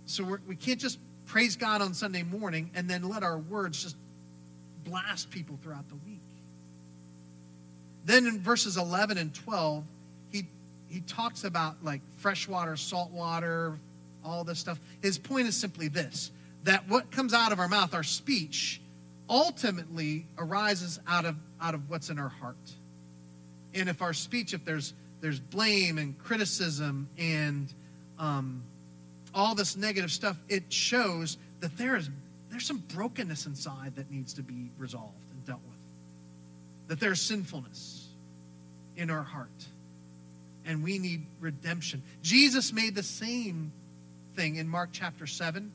so 0.05 0.23
we're, 0.23 0.39
we 0.47 0.55
can 0.55 0.71
not 0.73 0.79
just 0.79 0.99
praise 1.25 1.55
God 1.55 1.81
on 1.81 1.93
Sunday 1.93 2.23
morning 2.23 2.71
and 2.73 2.89
then 2.89 3.07
let 3.07 3.23
our 3.23 3.37
words 3.37 3.83
just 3.83 3.95
blast 4.83 5.29
people 5.29 5.59
throughout 5.61 5.87
the 5.87 5.95
week. 5.95 6.19
Then 8.05 8.25
in 8.25 8.39
verses 8.39 8.77
11 8.77 9.17
and 9.17 9.33
12, 9.33 9.83
he 10.31 10.45
he 10.89 11.01
talks 11.01 11.43
about 11.43 11.83
like 11.83 12.01
fresh 12.17 12.47
water, 12.47 12.75
salt 12.75 13.11
water, 13.11 13.77
all 14.25 14.43
this 14.43 14.59
stuff. 14.59 14.79
His 15.01 15.17
point 15.17 15.47
is 15.47 15.55
simply 15.55 15.87
this 15.87 16.31
that 16.63 16.87
what 16.89 17.11
comes 17.11 17.33
out 17.33 17.51
of 17.51 17.59
our 17.59 17.67
mouth, 17.67 17.93
our 17.93 18.03
speech, 18.03 18.81
ultimately 19.29 20.25
arises 20.37 20.99
out 21.07 21.25
of 21.25 21.35
out 21.61 21.75
of 21.75 21.89
what's 21.89 22.09
in 22.09 22.17
our 22.19 22.29
heart. 22.29 22.57
And 23.73 23.89
if 23.89 24.01
our 24.01 24.13
speech, 24.13 24.53
if 24.53 24.65
there's 24.65 24.93
there's 25.21 25.39
blame 25.39 25.97
and 25.97 26.17
criticism 26.17 27.09
and 27.17 27.71
um, 28.17 28.63
all 29.33 29.53
this 29.53 29.75
negative 29.75 30.11
stuff, 30.11 30.37
it 30.47 30.71
shows 30.71 31.37
that 31.59 31.77
there 31.77 31.95
is 31.95 32.09
there's 32.49 32.65
some 32.65 32.83
brokenness 32.93 33.45
inside 33.45 33.95
that 33.95 34.09
needs 34.11 34.33
to 34.33 34.41
be 34.41 34.69
resolved 34.77 35.13
and 35.31 35.45
dealt 35.45 35.61
with. 35.67 35.77
That 36.87 36.99
there's 36.99 37.21
sinfulness 37.21 38.07
in 38.97 39.09
our 39.09 39.23
heart. 39.23 39.49
And 40.65 40.83
we 40.83 40.99
need 40.99 41.25
redemption. 41.39 42.01
Jesus 42.21 42.73
made 42.73 42.95
the 42.95 43.03
same 43.03 43.71
thing 44.35 44.55
in 44.55 44.67
Mark 44.67 44.89
chapter 44.91 45.25
7 45.25 45.71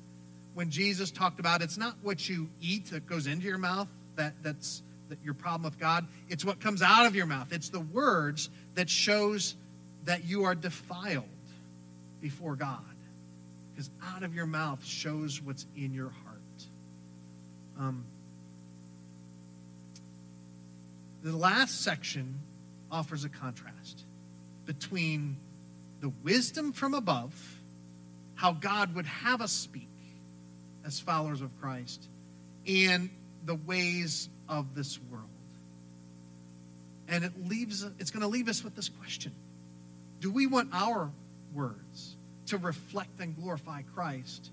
when 0.55 0.71
Jesus 0.71 1.11
talked 1.11 1.41
about 1.41 1.63
it's 1.63 1.77
not 1.77 1.97
what 2.03 2.29
you 2.29 2.49
eat 2.61 2.87
that 2.87 3.07
goes 3.07 3.27
into 3.27 3.47
your 3.47 3.59
mouth 3.59 3.89
that, 4.17 4.35
that's 4.43 4.83
that 4.89 4.94
your 5.23 5.35
problem 5.35 5.65
with 5.65 5.79
God. 5.79 6.07
It's 6.29 6.45
what 6.45 6.61
comes 6.61 6.83
out 6.83 7.07
of 7.07 7.15
your 7.15 7.27
mouth. 7.27 7.53
It's 7.53 7.69
the 7.69 7.81
words 7.81 8.51
that 8.75 8.89
shows 8.89 9.55
that 10.05 10.25
you 10.25 10.45
are 10.45 10.55
defiled 10.55 11.25
before 12.21 12.57
God. 12.57 12.81
because 13.73 13.91
out 14.03 14.23
of 14.23 14.35
your 14.35 14.47
mouth 14.47 14.85
shows 14.85 15.43
what's 15.43 15.67
in 15.77 15.93
your 15.93 16.11
heart. 16.11 16.41
Um, 17.79 18.05
the 21.23 21.37
last 21.37 21.83
section 21.83 22.39
offers 22.91 23.25
a 23.25 23.29
contrast 23.29 24.05
between 24.67 25.37
the 26.01 26.13
wisdom 26.23 26.73
from 26.73 26.95
above, 26.95 27.59
how 28.35 28.53
God 28.53 28.95
would 28.95 29.07
have 29.07 29.41
us 29.41 29.53
speak 29.53 29.89
as 30.85 31.01
followers 31.01 31.41
of 31.41 31.51
Christ, 31.61 32.07
and 32.67 33.11
the 33.45 33.55
ways 33.55 34.29
of 34.49 34.75
this 34.75 34.99
world. 35.11 35.25
And 37.09 37.25
it 37.25 37.33
leaves 37.49 37.85
it's 37.99 38.11
going 38.11 38.23
to 38.23 38.29
leave 38.29 38.49
us 38.49 38.65
with 38.65 38.75
this 38.75 38.89
question. 38.89 39.33
Do 40.21 40.31
we 40.31 40.47
want 40.47 40.71
our 40.73 41.11
words 41.55 42.17
to 42.47 42.59
reflect 42.59 43.21
and 43.21 43.37
glorify 43.37 43.83
Christ? 43.95 44.51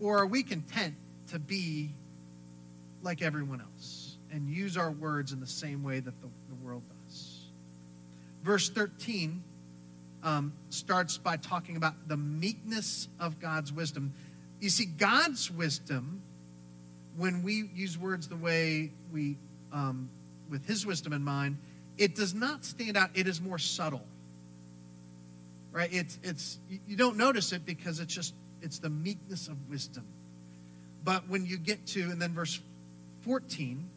Or 0.00 0.18
are 0.18 0.26
we 0.26 0.42
content 0.42 0.94
to 1.30 1.38
be 1.38 1.90
like 3.02 3.22
everyone 3.22 3.60
else 3.60 4.16
and 4.32 4.48
use 4.48 4.76
our 4.76 4.90
words 4.90 5.32
in 5.32 5.40
the 5.40 5.46
same 5.46 5.82
way 5.82 6.00
that 6.00 6.20
the, 6.20 6.28
the 6.48 6.64
world 6.64 6.82
does? 7.06 7.40
Verse 8.42 8.68
13 8.70 9.42
um, 10.22 10.52
starts 10.70 11.18
by 11.18 11.36
talking 11.36 11.76
about 11.76 12.08
the 12.08 12.16
meekness 12.16 13.08
of 13.20 13.40
God's 13.40 13.72
wisdom. 13.72 14.12
You 14.60 14.70
see, 14.70 14.84
God's 14.84 15.50
wisdom, 15.50 16.22
when 17.16 17.42
we 17.42 17.68
use 17.74 17.98
words 17.98 18.28
the 18.28 18.36
way 18.36 18.90
we, 19.12 19.36
um, 19.72 20.08
with 20.50 20.66
His 20.66 20.86
wisdom 20.86 21.12
in 21.12 21.22
mind, 21.22 21.58
it 21.98 22.14
does 22.14 22.34
not 22.34 22.64
stand 22.64 22.96
out. 22.96 23.10
It 23.14 23.26
is 23.26 23.40
more 23.40 23.58
subtle 23.58 24.02
right? 25.72 25.88
It's 25.92 26.18
it's 26.22 26.58
you 26.86 26.96
don't 26.96 27.16
notice 27.16 27.52
it 27.52 27.66
because 27.66 27.98
it's 27.98 28.14
just 28.14 28.34
it's 28.60 28.78
the 28.78 28.90
meekness 28.90 29.48
of 29.48 29.56
wisdom. 29.68 30.04
But 31.04 31.28
when 31.28 31.46
you 31.46 31.56
get 31.56 31.84
to 31.88 32.02
and 32.02 32.22
then 32.22 32.32
verse 32.32 32.60
14, 33.22 33.88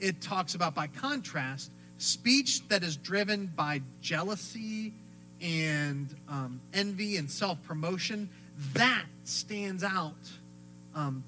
it 0.00 0.20
talks 0.20 0.54
about 0.54 0.74
by 0.74 0.88
contrast 0.88 1.70
speech 1.96 2.66
that 2.68 2.82
is 2.82 2.96
driven 2.96 3.46
by 3.46 3.80
jealousy 4.02 4.92
and 5.40 6.14
um, 6.28 6.60
envy 6.74 7.16
and 7.16 7.30
self 7.30 7.62
promotion. 7.62 8.28
That 8.74 9.04
stands 9.24 9.82
out. 9.82 10.14
Um, 10.94 11.24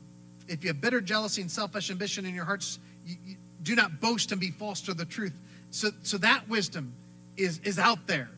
if 0.48 0.62
you 0.62 0.68
have 0.68 0.80
bitter 0.80 1.00
jealousy 1.00 1.40
and 1.40 1.50
selfish 1.50 1.90
ambition 1.90 2.26
in 2.26 2.34
your 2.34 2.44
hearts, 2.44 2.78
you, 3.06 3.16
you 3.24 3.36
do 3.62 3.74
not 3.74 4.00
boast 4.00 4.32
and 4.32 4.40
be 4.40 4.50
false 4.50 4.80
to 4.82 4.94
the 4.94 5.04
truth. 5.04 5.34
So, 5.70 5.90
so 6.02 6.18
that 6.18 6.48
wisdom 6.48 6.92
is, 7.36 7.58
is 7.64 7.78
out 7.78 8.06
there. 8.06 8.30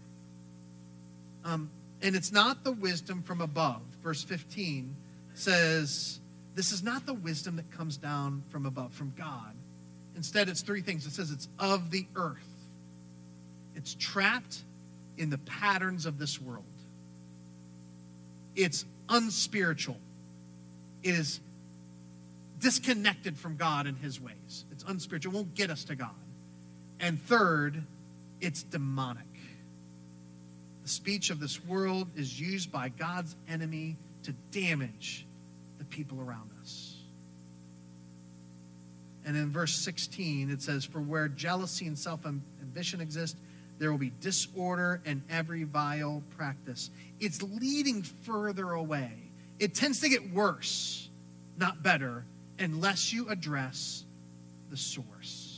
Um, 1.45 1.71
and 2.03 2.16
it's 2.16 2.33
not 2.33 2.64
the 2.64 2.73
wisdom 2.73 3.23
from 3.23 3.40
above. 3.40 3.81
Verse 4.03 4.23
15 4.23 4.95
says, 5.35 6.21
This 6.55 6.73
is 6.73 6.83
not 6.83 7.07
the 7.07 7.14
wisdom 7.14 7.57
that 7.57 7.71
comes 7.71 7.97
down 7.97 8.42
from 8.51 8.66
above, 8.66 8.92
from 8.92 9.12
God. 9.16 9.55
Instead, 10.16 10.49
it's 10.49 10.62
three 10.62 10.81
things. 10.81 11.07
It 11.07 11.12
says 11.12 11.31
it's 11.31 11.49
of 11.59 11.90
the 11.90 12.07
earth, 12.16 12.49
it's 13.75 13.95
trapped 13.95 14.62
in 15.19 15.31
the 15.31 15.38
patterns 15.38 16.07
of 16.07 16.19
this 16.19 16.40
world, 16.40 16.64
it's 18.55 18.85
unspiritual, 19.09 19.99
it 21.03 21.14
is 21.14 21.40
disconnected 22.61 23.37
from 23.37 23.57
God 23.57 23.87
and 23.87 23.97
his 23.99 24.21
ways. 24.21 24.64
It's 24.73 24.85
unspiritual, 24.85 25.33
it 25.33 25.37
won't 25.37 25.55
get 25.55 25.71
us 25.71 25.85
to 25.85 25.95
God. 25.95 26.11
And 27.01 27.21
third, 27.21 27.83
it's 28.40 28.62
demonic. 28.62 29.25
The 30.83 30.88
speech 30.88 31.31
of 31.31 31.40
this 31.40 31.64
world 31.64 32.09
is 32.16 32.40
used 32.40 32.71
by 32.71 32.88
God's 32.90 33.35
enemy 33.49 33.97
to 34.23 34.33
damage 34.53 35.27
the 35.79 35.85
people 35.85 36.21
around 36.21 36.51
us. 36.61 36.95
And 39.25 39.37
in 39.37 39.51
verse 39.51 39.75
16, 39.75 40.51
it 40.51 40.62
says, 40.62 40.85
For 40.85 41.01
where 41.01 41.27
jealousy 41.29 41.87
and 41.87 41.99
self 41.99 42.25
ambition 42.25 43.01
exist, 43.01 43.37
there 43.79 43.90
will 43.90 43.99
be 43.99 44.12
disorder 44.21 45.03
and 45.05 45.23
every 45.29 45.64
vile 45.64 46.23
practice. 46.37 46.90
It's 47.21 47.42
leading 47.42 48.03
further 48.03 48.71
away. 48.71 49.12
It 49.59 49.75
tends 49.75 50.01
to 50.01 50.09
get 50.09 50.33
worse, 50.33 51.09
not 51.59 51.83
better, 51.83 52.25
unless 52.59 53.12
you 53.12 53.29
address 53.29 54.05
the 54.71 54.77
source. 54.77 55.57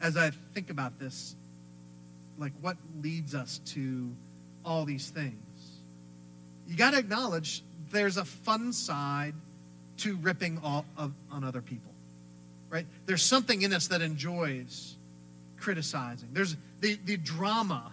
as 0.00 0.16
I 0.16 0.30
think 0.54 0.70
about 0.70 0.98
this, 0.98 1.34
like 2.38 2.52
what 2.60 2.76
leads 3.02 3.34
us 3.34 3.58
to 3.66 4.10
all 4.64 4.84
these 4.84 5.10
things, 5.10 5.34
you 6.66 6.76
got 6.76 6.92
to 6.92 6.98
acknowledge 6.98 7.62
there's 7.90 8.16
a 8.16 8.24
fun 8.24 8.72
side 8.72 9.34
to 9.98 10.16
ripping 10.16 10.60
off 10.62 10.84
of, 10.96 11.12
on 11.30 11.42
other 11.42 11.60
people, 11.60 11.92
right? 12.70 12.86
There's 13.06 13.22
something 13.22 13.62
in 13.62 13.72
us 13.72 13.88
that 13.88 14.02
enjoys 14.02 14.94
criticizing. 15.58 16.28
There's 16.32 16.56
the, 16.80 16.98
the 17.04 17.16
drama 17.16 17.90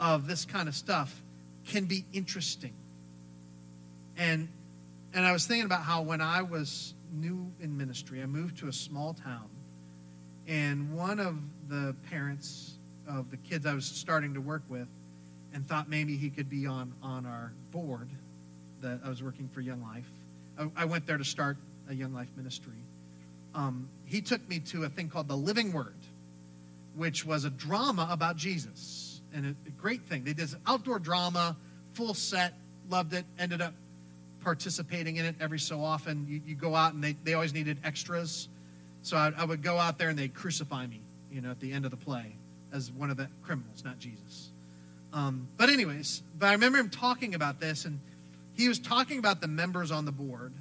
of 0.00 0.26
this 0.26 0.44
kind 0.44 0.68
of 0.68 0.74
stuff 0.74 1.20
can 1.68 1.84
be 1.84 2.04
interesting. 2.12 2.74
And 4.16 4.48
and 5.14 5.24
I 5.24 5.32
was 5.32 5.46
thinking 5.46 5.64
about 5.64 5.82
how 5.82 6.02
when 6.02 6.20
I 6.20 6.42
was 6.42 6.92
new 7.12 7.50
in 7.60 7.76
ministry, 7.76 8.22
I 8.22 8.26
moved 8.26 8.58
to 8.58 8.68
a 8.68 8.72
small 8.72 9.14
town 9.14 9.48
and 10.48 10.92
one 10.94 11.20
of 11.20 11.36
the 11.68 11.94
parents 12.10 12.78
of 13.06 13.30
the 13.30 13.36
kids 13.36 13.66
I 13.66 13.74
was 13.74 13.84
starting 13.84 14.34
to 14.34 14.40
work 14.40 14.62
with 14.68 14.88
and 15.52 15.66
thought 15.66 15.88
maybe 15.88 16.16
he 16.16 16.30
could 16.30 16.48
be 16.48 16.66
on, 16.66 16.92
on 17.02 17.26
our 17.26 17.52
board 17.70 18.08
that 18.80 19.00
I 19.04 19.08
was 19.10 19.22
working 19.22 19.48
for 19.48 19.60
Young 19.60 19.82
Life. 19.82 20.10
I, 20.58 20.82
I 20.82 20.84
went 20.86 21.06
there 21.06 21.18
to 21.18 21.24
start 21.24 21.58
a 21.88 21.94
Young 21.94 22.14
Life 22.14 22.28
ministry. 22.36 22.72
Um, 23.54 23.88
he 24.06 24.22
took 24.22 24.46
me 24.48 24.60
to 24.60 24.84
a 24.84 24.88
thing 24.88 25.08
called 25.08 25.28
The 25.28 25.36
Living 25.36 25.72
Word, 25.72 25.96
which 26.96 27.26
was 27.26 27.44
a 27.44 27.50
drama 27.50 28.08
about 28.10 28.36
Jesus. 28.36 29.07
And 29.34 29.46
a, 29.46 29.68
a 29.68 29.70
great 29.72 30.02
thing. 30.02 30.24
They 30.24 30.32
did 30.32 30.48
this 30.48 30.56
outdoor 30.66 30.98
drama, 30.98 31.56
full 31.92 32.14
set, 32.14 32.54
loved 32.88 33.12
it, 33.12 33.24
ended 33.38 33.60
up 33.60 33.74
participating 34.42 35.16
in 35.16 35.24
it 35.24 35.36
every 35.40 35.58
so 35.58 35.82
often. 35.82 36.26
You, 36.28 36.40
you 36.46 36.54
go 36.54 36.74
out 36.74 36.94
and 36.94 37.02
they, 37.02 37.16
they 37.24 37.34
always 37.34 37.52
needed 37.52 37.78
extras 37.84 38.48
so 39.02 39.16
I, 39.16 39.32
I 39.36 39.44
would 39.44 39.62
go 39.62 39.78
out 39.78 39.98
there 39.98 40.08
and 40.08 40.18
they'd 40.18 40.34
crucify 40.34 40.86
me, 40.86 41.00
you 41.30 41.40
know, 41.40 41.50
at 41.50 41.60
the 41.60 41.72
end 41.72 41.84
of 41.84 41.90
the 41.90 41.96
play 41.96 42.34
as 42.72 42.90
one 42.92 43.10
of 43.10 43.16
the 43.16 43.28
criminals, 43.42 43.84
not 43.84 43.98
Jesus. 43.98 44.50
Um, 45.12 45.48
but, 45.56 45.70
anyways, 45.70 46.22
but 46.38 46.46
I 46.46 46.52
remember 46.52 46.78
him 46.78 46.90
talking 46.90 47.34
about 47.34 47.60
this, 47.60 47.86
and 47.86 47.98
he 48.54 48.68
was 48.68 48.78
talking 48.78 49.18
about 49.18 49.40
the 49.40 49.48
members 49.48 49.90
on 49.90 50.04
the 50.04 50.12
board, 50.12 50.52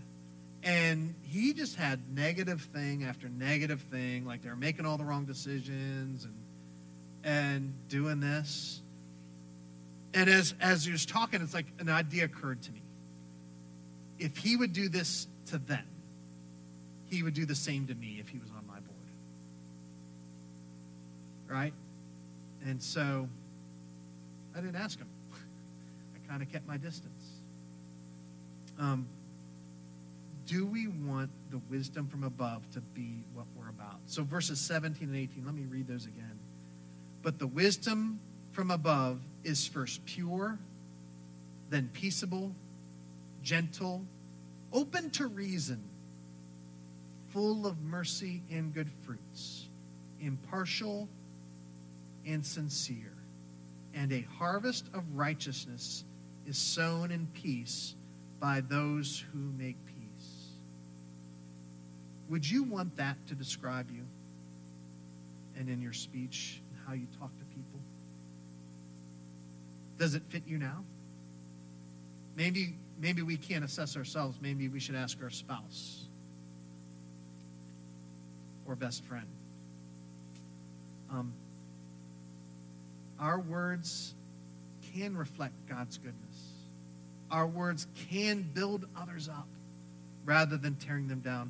and 0.63 1.13
he 1.23 1.53
just 1.53 1.75
had 1.75 1.99
negative 2.15 2.61
thing 2.73 3.03
after 3.03 3.27
negative 3.27 3.81
thing, 3.91 4.25
like 4.25 4.43
they 4.43 4.49
were 4.49 4.55
making 4.55 4.85
all 4.85 4.97
the 4.97 5.03
wrong 5.03 5.25
decisions 5.25 6.23
and 6.23 6.33
and 7.23 7.73
doing 7.89 8.19
this. 8.19 8.81
And 10.13 10.29
as 10.29 10.53
as 10.61 10.85
he 10.85 10.91
was 10.91 11.05
talking, 11.05 11.41
it's 11.41 11.53
like 11.53 11.67
an 11.79 11.89
idea 11.89 12.25
occurred 12.25 12.61
to 12.63 12.71
me. 12.71 12.81
If 14.19 14.37
he 14.37 14.55
would 14.55 14.73
do 14.73 14.89
this 14.89 15.27
to 15.47 15.57
them, 15.57 15.85
he 17.05 17.23
would 17.23 17.33
do 17.33 17.45
the 17.45 17.55
same 17.55 17.87
to 17.87 17.95
me 17.95 18.17
if 18.19 18.29
he 18.29 18.39
was 18.39 18.49
on 18.49 18.65
my 18.67 18.79
board. 18.79 18.95
Right? 21.47 21.73
And 22.65 22.81
so 22.81 23.29
I 24.55 24.61
didn't 24.61 24.75
ask 24.75 24.97
him. 24.97 25.07
I 25.33 26.27
kind 26.29 26.41
of 26.41 26.51
kept 26.51 26.67
my 26.67 26.77
distance. 26.77 27.37
Um, 28.79 29.07
do 30.47 30.65
we 30.65 30.87
want 30.87 31.29
the 31.51 31.59
wisdom 31.69 32.07
from 32.07 32.23
above 32.23 32.69
to 32.71 32.79
be 32.79 33.23
what 33.33 33.45
we're 33.55 33.69
about? 33.69 33.99
So, 34.07 34.23
verses 34.23 34.59
17 34.59 35.09
and 35.09 35.17
18, 35.17 35.45
let 35.45 35.53
me 35.53 35.65
read 35.69 35.87
those 35.87 36.05
again. 36.05 36.39
But 37.27 37.39
the 37.39 37.47
wisdom 37.47 38.21
from 38.53 38.71
above 38.71 39.19
is 39.43 39.67
first 39.67 40.05
pure, 40.05 40.57
then 41.69 41.89
peaceable, 41.91 42.55
gentle, 43.43 44.05
open 44.71 45.09
to 45.09 45.27
reason 45.27 45.83
full 47.27 47.67
of 47.67 47.81
mercy 47.81 48.43
and 48.49 48.73
good 48.73 48.89
fruits, 49.03 49.67
impartial 50.21 51.09
and 52.25 52.45
sincere. 52.45 53.11
And 53.93 54.13
a 54.13 54.21
harvest 54.21 54.85
of 54.93 55.03
righteousness 55.13 56.05
is 56.45 56.57
sown 56.57 57.11
in 57.11 57.27
peace 57.33 57.93
by 58.39 58.61
those 58.61 59.21
who 59.33 59.39
make 59.57 59.75
peace. 59.85 60.45
Would 62.29 62.49
you 62.49 62.63
want 62.63 62.95
that 62.95 63.17
to 63.27 63.35
describe 63.35 63.91
you 63.91 64.05
and 65.57 65.67
in 65.67 65.81
your 65.81 65.91
speech 65.91 66.61
how 66.87 66.93
you 66.93 67.07
talk 67.19 67.29
to 67.37 67.45
people? 67.45 67.79
Does 69.99 70.15
it 70.15 70.23
fit 70.29 70.43
you 70.47 70.57
now? 70.57 70.83
Maybe 72.35 72.73
maybe 72.99 73.21
we 73.21 73.37
can't 73.37 73.65
assess 73.65 73.97
ourselves. 73.97 74.37
Maybe 74.41 74.69
we 74.69 74.79
should 74.79 74.95
ask 74.95 75.17
our 75.21 75.29
spouse 75.29 76.05
or 78.65 78.75
best 78.75 79.03
friend. 79.05 79.27
Um, 81.11 81.33
our 83.19 83.39
words 83.39 84.13
can 84.93 85.17
reflect 85.17 85.53
God's 85.67 85.97
goodness. 85.97 86.51
Our 87.31 87.47
words 87.47 87.87
can 88.09 88.41
build 88.53 88.85
others 88.95 89.27
up 89.29 89.47
rather 90.25 90.57
than 90.57 90.75
tearing 90.75 91.07
them 91.07 91.19
down. 91.19 91.49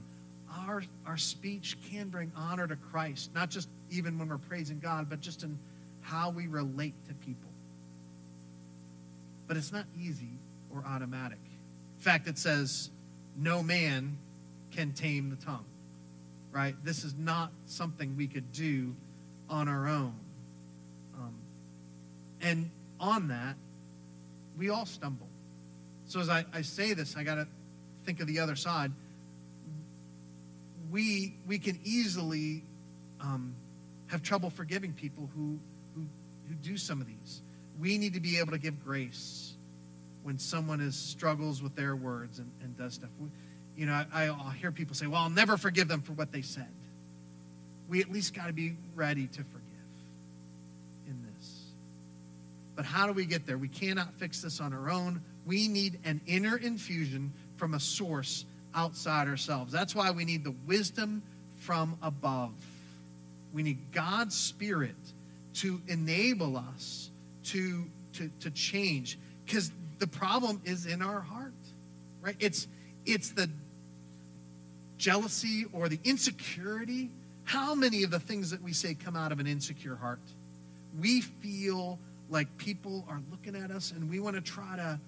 Our, 0.67 0.84
our 1.06 1.17
speech 1.17 1.78
can 1.91 2.10
bring 2.10 2.32
honor 2.36 2.67
to 2.67 2.76
Christ, 2.76 3.32
not 3.34 3.50
just 3.50 3.67
even 3.89 4.17
when 4.19 4.30
we're 4.30 4.38
praising 4.38 4.80
God, 4.80 5.10
but 5.10 5.19
just 5.19 5.43
in 5.43 5.58
how 6.02 6.30
we 6.30 6.47
relate 6.47 6.93
to 7.08 7.13
people. 7.13 7.50
But 9.47 9.58
it's 9.58 9.71
not 9.71 9.86
easy 10.00 10.30
or 10.73 10.84
automatic. 10.86 11.39
In 11.97 12.04
fact, 12.04 12.28
it 12.28 12.38
says, 12.38 12.89
no 13.36 13.63
man 13.63 14.17
can 14.71 14.93
tame 14.93 15.30
the 15.30 15.36
tongue, 15.38 15.65
right? 16.52 16.76
This 16.84 17.04
is 17.04 17.13
not 17.17 17.52
something 17.65 18.15
we 18.17 18.28
could 18.28 18.52
do 18.52 18.95
on 19.50 19.67
our 19.67 19.88
own. 19.88 20.13
Um, 21.17 21.34
and 22.41 22.69
on 23.00 23.30
that, 23.30 23.56
we 24.58 24.69
all 24.69 24.86
stumble. 24.86 25.28
So 26.08 26.19
as 26.19 26.30
I, 26.30 26.45
I 26.54 26.62
say 26.62 26.93
this, 26.93 27.15
I 27.17 27.23
got 27.23 27.36
to 27.36 27.47
think 28.06 28.19
of 28.21 28.28
the 28.28 28.39
other 28.39 28.56
side. 28.56 28.91
We, 30.91 31.34
we 31.47 31.60
can 31.60 31.80
easily 31.84 32.63
um, 33.19 33.56
have 34.08 34.24
trouble 34.24 34.50
forgiving 34.50 34.93
people 34.93 35.30
who, 35.36 35.60
who, 35.96 36.02
who 36.48 36.56
do 36.56 36.78
some 36.78 37.02
of 37.02 37.08
these. 37.08 37.41
We 37.80 37.98
need 37.98 38.13
to 38.13 38.20
be 38.20 38.39
able 38.39 38.52
to 38.52 38.58
give 38.58 38.84
grace 38.84 39.54
when 40.24 40.39
someone 40.39 40.82
is 40.82 40.96
struggles 40.96 41.62
with 41.62 41.76
their 41.76 41.96
words 41.96 42.39
and, 42.39 42.52
and 42.62 42.78
does 42.78 42.96
stuff. 42.96 43.10
We, 43.20 43.30
you 43.78 43.86
know, 43.86 44.06
I, 44.13 44.26
I'll 44.26 44.50
hear 44.50 44.72
people 44.72 44.96
say, 44.96 45.08
well, 45.08 45.22
I'll 45.22 45.30
never 45.30 45.56
forgive 45.56 45.88
them 45.88 46.02
for 46.02 46.13
what 46.13 46.32
they 46.32 46.41
said. 46.41 46.67
We 47.88 48.02
at 48.02 48.12
least 48.12 48.34
got 48.34 48.48
to 48.48 48.54
be 48.54 48.76
ready 48.96 49.28
to 49.28 49.38
forgive 49.38 49.63
in 51.08 51.26
this. 51.34 51.62
But 52.76 52.86
how 52.86 53.08
do 53.08 53.13
we 53.13 53.26
get 53.26 53.46
there? 53.46 53.58
We 53.58 53.70
cannot 53.70 54.13
fix 54.15 54.41
this 54.41 54.60
on 54.60 54.74
our 54.74 54.89
own. 54.89 55.22
We 55.46 55.67
need 55.67 56.00
an 56.04 56.20
inner 56.28 56.58
infusion 56.58 57.32
from 57.56 57.74
a 57.74 57.80
source 57.80 58.46
outside 58.76 59.28
ourselves. 59.28 59.72
That's 59.72 59.96
why 59.96 60.12
we 60.12 60.26
need 60.26 60.43
the 60.43 60.56
wisdom 60.65 61.22
from 61.58 61.98
above. 62.02 62.52
We 63.58 63.63
need 63.63 63.91
God's 63.91 64.36
Spirit 64.36 64.93
to 65.56 65.82
enable 65.88 66.58
us 66.58 67.10
to, 67.46 67.86
to, 68.13 68.30
to 68.41 68.52
change. 68.52 69.17
Because 69.48 69.72
the 69.98 70.06
problem 70.06 70.62
is 70.63 70.86
in 70.86 71.02
our 71.02 71.22
heart, 71.22 71.56
right? 72.22 72.36
It's, 72.39 72.67
it's 73.04 73.32
the 73.32 73.50
jealousy 75.00 75.65
or 75.74 75.89
the 75.89 76.00
insecurity. 76.04 77.10
How 77.46 77.74
many 77.74 78.04
of 78.04 78.12
the 78.12 78.20
things 78.20 78.52
that 78.52 78.62
we 78.62 78.74
say 78.74 78.93
come 78.93 79.15
out 79.15 79.32
of 79.32 79.39
an 79.39 79.48
insecure 79.48 79.96
heart? 79.96 80.20
We 81.02 81.22
feel 81.22 81.98
like 82.30 82.56
people 82.58 83.08
are 83.10 83.24
looking 83.32 83.56
at 83.56 83.72
us 83.72 83.89
and 83.89 84.08
we 84.08 84.20
want 84.20 84.36
to 84.36 84.41
try 84.43 84.76
to 84.76 85.00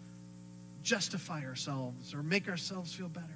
justify 0.81 1.45
ourselves 1.45 2.15
or 2.15 2.23
make 2.23 2.49
ourselves 2.49 2.91
feel 2.95 3.09
better. 3.09 3.27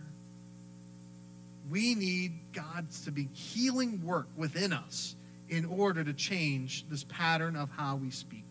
We 1.69 1.95
need 1.95 2.33
God 2.51 2.91
to 3.05 3.11
be 3.11 3.29
healing 3.33 4.05
work 4.05 4.27
within 4.35 4.73
us 4.73 5.15
in 5.49 5.65
order 5.65 6.03
to 6.03 6.13
change 6.13 6.85
this 6.89 7.03
pattern 7.03 7.55
of 7.55 7.69
how 7.69 7.95
we 7.95 8.09
speak. 8.09 8.45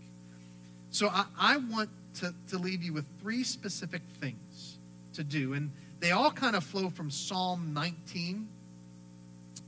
So 0.90 1.08
I, 1.08 1.24
I 1.38 1.56
want 1.56 1.90
to, 2.20 2.34
to 2.50 2.58
leave 2.58 2.82
you 2.82 2.92
with 2.92 3.06
three 3.20 3.44
specific 3.44 4.02
things 4.20 4.78
to 5.14 5.24
do. 5.24 5.54
And 5.54 5.70
they 6.00 6.10
all 6.10 6.30
kind 6.30 6.56
of 6.56 6.64
flow 6.64 6.90
from 6.90 7.10
Psalm 7.10 7.72
19. 7.74 8.48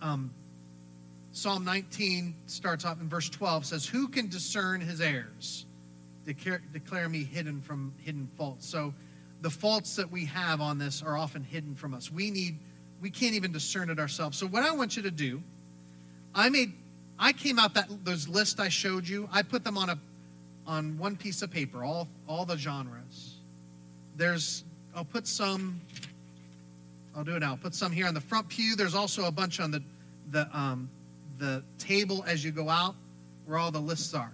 Um, 0.03 0.31
Psalm 1.33 1.65
19 1.65 2.35
starts 2.47 2.85
off 2.85 3.01
in 3.01 3.09
verse 3.09 3.29
12 3.29 3.67
says, 3.67 3.87
Who 3.87 4.09
can 4.09 4.29
discern 4.29 4.81
his 4.81 5.01
errors? 5.01 5.67
Declare, 6.25 6.63
declare 6.73 7.09
me 7.09 7.25
hidden 7.25 7.61
from 7.61 7.93
hidden 7.99 8.29
faults. 8.37 8.67
So 8.67 8.95
the 9.41 9.51
faults 9.51 9.97
that 9.97 10.11
we 10.11 10.27
have 10.27 10.61
on 10.61 10.79
this 10.79 11.03
are 11.03 11.17
often 11.17 11.43
hidden 11.43 11.75
from 11.75 11.93
us. 11.93 12.11
We 12.11 12.31
need, 12.31 12.59
we 13.01 13.11
can't 13.11 13.35
even 13.35 13.53
discern 13.53 13.91
it 13.91 13.99
ourselves. 13.99 14.39
So 14.39 14.47
what 14.47 14.63
I 14.63 14.73
want 14.73 14.97
you 14.97 15.03
to 15.03 15.11
do, 15.11 15.43
I 16.35 16.49
made, 16.49 16.73
I 17.19 17.33
came 17.33 17.59
out 17.59 17.75
that 17.75 17.89
those 18.05 18.29
lists 18.29 18.59
I 18.61 18.69
showed 18.69 19.07
you. 19.07 19.29
I 19.33 19.43
put 19.43 19.65
them 19.65 19.77
on 19.77 19.91
a, 19.91 19.99
on 20.67 20.97
one 20.99 21.17
piece 21.17 21.43
of 21.43 21.51
paper, 21.51 21.85
all 21.85 22.09
all 22.27 22.45
the 22.45 22.57
genres. 22.57 23.37
There's, 24.17 24.65
I'll 24.95 25.05
put 25.05 25.27
some. 25.27 25.81
I'll 27.17 27.25
do 27.25 27.37
it 27.37 27.41
now. 27.41 27.51
I'll 27.51 27.57
put 27.57 27.75
some 27.75 27.93
here 27.93 28.07
on 28.07 28.15
the 28.15 28.21
front 28.21 28.49
pew. 28.49 28.75
There's 28.75 28.95
also 28.95 29.27
a 29.27 29.31
bunch 29.31 29.61
on 29.61 29.71
the 29.71 29.83
the 30.31 30.49
um, 30.57 30.89
the 31.39 31.63
table 31.79 32.25
as 32.27 32.45
you 32.45 32.51
go 32.51 32.69
out, 32.69 32.95
where 33.47 33.59
all 33.59 33.71
the 33.71 33.81
lists 33.81 34.15
are. 34.15 34.33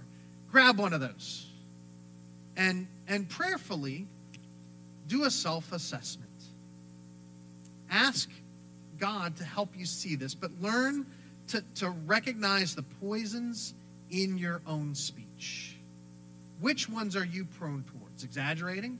Grab 0.50 0.78
one 0.78 0.92
of 0.92 1.00
those, 1.00 1.46
and 2.56 2.86
and 3.08 3.28
prayerfully 3.28 4.06
do 5.08 5.24
a 5.24 5.30
self 5.30 5.72
assessment. 5.72 6.30
Ask 7.90 8.30
God 9.00 9.36
to 9.36 9.44
help 9.44 9.70
you 9.76 9.86
see 9.86 10.14
this, 10.14 10.34
but 10.34 10.50
learn 10.60 11.06
to, 11.48 11.64
to 11.76 11.90
recognize 11.90 12.74
the 12.74 12.82
poisons 13.00 13.74
in 14.10 14.38
your 14.38 14.60
own 14.66 14.94
speech. 14.94 15.76
Which 16.60 16.88
ones 16.88 17.16
are 17.16 17.24
you 17.24 17.46
prone 17.58 17.84
towards? 17.84 18.22
Exaggerating? 18.22 18.98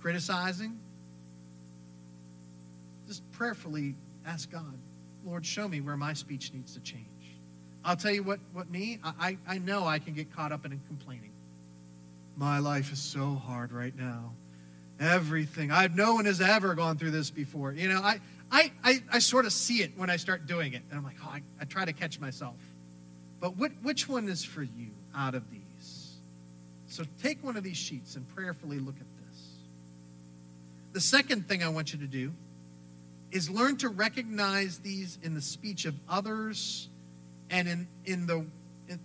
Criticizing? 0.00 0.78
Just 3.06 3.30
prayerfully 3.32 3.94
ask 4.26 4.50
God, 4.50 4.74
Lord, 5.26 5.44
show 5.44 5.68
me 5.68 5.80
where 5.80 5.96
my 5.96 6.14
speech 6.14 6.52
needs 6.54 6.74
to 6.74 6.80
change. 6.80 7.06
I'll 7.84 7.96
tell 7.96 8.12
you 8.12 8.22
what, 8.22 8.40
what 8.52 8.70
me, 8.70 8.98
I, 9.04 9.36
I 9.46 9.58
know 9.58 9.86
I 9.86 9.98
can 9.98 10.14
get 10.14 10.34
caught 10.34 10.52
up 10.52 10.64
in 10.64 10.80
complaining. 10.86 11.30
My 12.36 12.58
life 12.58 12.92
is 12.92 12.98
so 12.98 13.34
hard 13.34 13.72
right 13.72 13.96
now 13.96 14.32
everything. 15.00 15.70
I've 15.70 15.96
no 15.96 16.14
one 16.14 16.26
has 16.26 16.40
ever 16.40 16.74
gone 16.74 16.98
through 16.98 17.12
this 17.12 17.30
before. 17.30 17.72
You 17.72 17.88
know, 17.88 18.00
I 18.00 18.20
I 18.50 18.72
I, 18.82 19.02
I 19.12 19.18
sort 19.18 19.46
of 19.46 19.52
see 19.52 19.82
it 19.82 19.92
when 19.96 20.10
I 20.10 20.16
start 20.16 20.46
doing 20.46 20.72
it, 20.72 20.82
and 20.90 20.98
I'm 20.98 21.04
like, 21.04 21.16
oh, 21.24 21.30
I, 21.30 21.42
I 21.60 21.64
try 21.64 21.84
to 21.84 21.92
catch 21.92 22.20
myself. 22.20 22.56
But 23.40 23.56
what, 23.56 23.72
which 23.82 24.08
one 24.08 24.28
is 24.28 24.44
for 24.44 24.62
you 24.62 24.90
out 25.16 25.34
of 25.34 25.50
these? 25.50 26.16
So 26.88 27.04
take 27.22 27.42
one 27.42 27.56
of 27.56 27.64
these 27.64 27.76
sheets 27.76 28.16
and 28.16 28.28
prayerfully 28.34 28.78
look 28.78 28.96
at 28.96 29.06
this. 29.26 29.48
The 30.92 31.00
second 31.00 31.48
thing 31.48 31.62
I 31.62 31.68
want 31.68 31.92
you 31.92 31.98
to 32.00 32.06
do 32.06 32.32
is 33.30 33.48
learn 33.48 33.76
to 33.78 33.88
recognize 33.88 34.78
these 34.80 35.18
in 35.22 35.34
the 35.34 35.40
speech 35.40 35.86
of 35.86 35.94
others 36.08 36.88
and 37.48 37.68
in, 37.68 37.88
in 38.04 38.26
the 38.26 38.44
in 38.88 38.98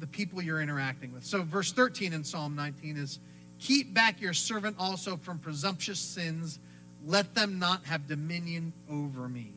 the 0.00 0.06
people 0.08 0.42
you're 0.42 0.60
interacting 0.60 1.12
with. 1.12 1.24
So 1.24 1.42
verse 1.42 1.72
13 1.72 2.12
in 2.12 2.24
Psalm 2.24 2.54
19 2.54 2.96
is 2.96 3.18
Keep 3.60 3.94
back 3.94 4.20
your 4.20 4.34
servant 4.34 4.76
also 4.78 5.16
from 5.16 5.38
presumptuous 5.38 5.98
sins. 5.98 6.58
Let 7.06 7.34
them 7.34 7.58
not 7.58 7.84
have 7.84 8.06
dominion 8.06 8.72
over 8.90 9.28
me. 9.28 9.52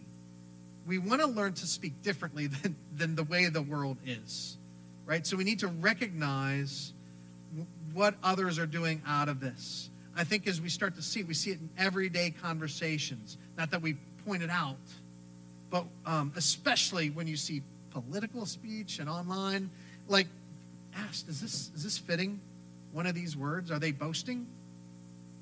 We 0.86 0.98
want 0.98 1.22
to 1.22 1.28
learn 1.28 1.54
to 1.54 1.68
speak 1.68 2.02
differently 2.02 2.48
than, 2.48 2.76
than 2.96 3.16
the 3.16 3.24
way 3.24 3.48
the 3.48 3.62
world 3.62 3.98
is, 4.06 4.58
right? 5.06 5.26
So 5.26 5.38
we 5.38 5.44
need 5.44 5.60
to 5.60 5.68
recognize 5.68 6.94
what 7.94 8.16
others 8.24 8.60
are 8.60 8.66
doing 8.66 9.02
out 9.08 9.30
of 9.30 9.40
this. 9.40 9.90
I 10.16 10.24
think 10.24 10.48
as 10.48 10.60
we 10.60 10.70
start 10.70 10.96
to 10.96 11.02
see 11.02 11.24
we 11.24 11.34
see 11.34 11.52
it 11.52 11.60
in 11.60 11.70
everyday 11.78 12.32
conversations. 12.32 13.38
Not 13.58 13.72
that 13.72 13.82
we 13.82 13.96
point 14.26 14.44
it 14.44 14.50
out, 14.50 14.78
but 15.70 15.86
um, 16.06 16.34
especially 16.36 17.10
when 17.10 17.28
you 17.28 17.38
see 17.38 17.62
political 17.92 18.46
speech 18.46 19.00
and 19.00 19.10
online. 19.10 19.70
Like, 20.08 20.28
ask, 20.96 21.28
is 21.28 21.40
this 21.42 21.72
is 21.76 21.84
this 21.84 21.98
fitting? 21.98 22.40
one 22.92 23.06
of 23.06 23.14
these 23.14 23.36
words? 23.36 23.72
Are 23.72 23.80
they 23.80 23.92
boasting? 23.92 24.48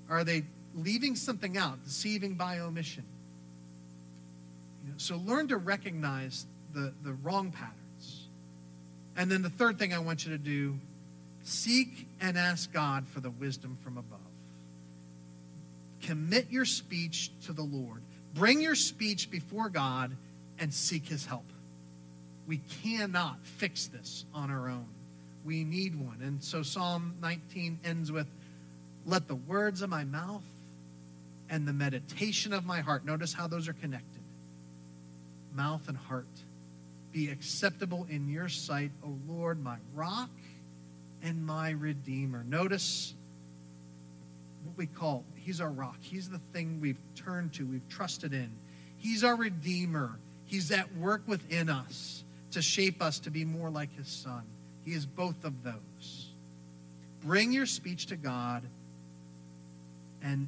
Are 0.09 0.23
they 0.23 0.43
leaving 0.75 1.15
something 1.15 1.57
out, 1.57 1.83
deceiving 1.83 2.35
by 2.35 2.59
omission? 2.59 3.03
You 4.83 4.91
know, 4.91 4.97
so 4.97 5.17
learn 5.17 5.47
to 5.47 5.57
recognize 5.57 6.45
the, 6.73 6.93
the 7.03 7.13
wrong 7.13 7.51
patterns. 7.51 8.27
And 9.17 9.31
then 9.31 9.41
the 9.41 9.49
third 9.49 9.79
thing 9.79 9.93
I 9.93 9.99
want 9.99 10.25
you 10.25 10.31
to 10.31 10.37
do 10.37 10.77
seek 11.43 12.07
and 12.19 12.37
ask 12.37 12.71
God 12.73 13.07
for 13.07 13.19
the 13.19 13.29
wisdom 13.29 13.77
from 13.83 13.97
above. 13.97 14.19
Commit 16.01 16.47
your 16.49 16.65
speech 16.65 17.31
to 17.45 17.53
the 17.53 17.61
Lord. 17.63 18.01
Bring 18.33 18.61
your 18.61 18.75
speech 18.75 19.29
before 19.31 19.69
God 19.69 20.11
and 20.59 20.73
seek 20.73 21.07
his 21.07 21.25
help. 21.25 21.45
We 22.47 22.61
cannot 22.83 23.37
fix 23.43 23.87
this 23.87 24.25
on 24.33 24.51
our 24.51 24.69
own 24.69 24.85
we 25.45 25.63
need 25.63 25.95
one. 25.95 26.19
And 26.21 26.43
so 26.43 26.63
Psalm 26.63 27.13
19 27.21 27.79
ends 27.85 28.11
with, 28.11 28.27
Let 29.05 29.27
the 29.27 29.35
words 29.35 29.81
of 29.81 29.89
my 29.89 30.03
mouth 30.03 30.43
and 31.49 31.67
the 31.67 31.73
meditation 31.73 32.53
of 32.53 32.65
my 32.65 32.79
heart, 32.79 33.05
notice 33.05 33.33
how 33.33 33.47
those 33.47 33.67
are 33.67 33.73
connected 33.73 34.21
mouth 35.55 35.87
and 35.87 35.97
heart, 35.97 36.25
be 37.11 37.29
acceptable 37.29 38.05
in 38.09 38.29
your 38.29 38.49
sight, 38.49 38.91
O 39.03 39.17
Lord, 39.27 39.63
my 39.63 39.77
rock 39.93 40.29
and 41.23 41.45
my 41.45 41.69
redeemer. 41.69 42.43
Notice 42.43 43.13
what 44.65 44.77
we 44.77 44.85
call 44.85 45.23
He's 45.35 45.61
our 45.61 45.69
rock. 45.69 45.97
He's 46.01 46.29
the 46.29 46.39
thing 46.53 46.81
we've 46.81 46.99
turned 47.15 47.53
to, 47.53 47.65
we've 47.65 47.87
trusted 47.87 48.33
in. 48.33 48.51
He's 48.97 49.23
our 49.23 49.35
redeemer. 49.35 50.17
He's 50.45 50.71
at 50.71 50.95
work 50.97 51.21
within 51.27 51.69
us 51.69 52.23
to 52.51 52.61
shape 52.61 53.01
us 53.01 53.19
to 53.19 53.31
be 53.31 53.45
more 53.45 53.69
like 53.69 53.95
his 53.95 54.07
son. 54.07 54.43
He 54.83 54.93
is 54.93 55.05
both 55.05 55.43
of 55.43 55.63
those. 55.63 56.29
Bring 57.23 57.51
your 57.51 57.65
speech 57.65 58.07
to 58.07 58.15
God 58.15 58.63
and, 60.23 60.47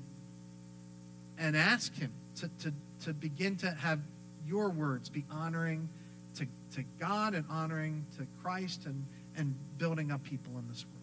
and 1.38 1.56
ask 1.56 1.96
Him 1.96 2.12
to, 2.36 2.50
to, 2.64 2.74
to 3.06 3.14
begin 3.14 3.56
to 3.58 3.72
have 3.72 4.00
your 4.48 4.70
words 4.70 5.10
be 5.10 5.26
honoring 5.30 5.90
to, 6.36 6.48
to 6.76 6.84
God 7.00 7.34
and 7.34 7.46
honoring 7.50 8.06
to 8.18 8.26
Christ 8.42 8.86
and, 8.86 9.06
and 9.36 9.56
building 9.78 10.12
up 10.12 10.24
people 10.24 10.58
in 10.58 10.68
this 10.68 10.86
world. 10.86 10.98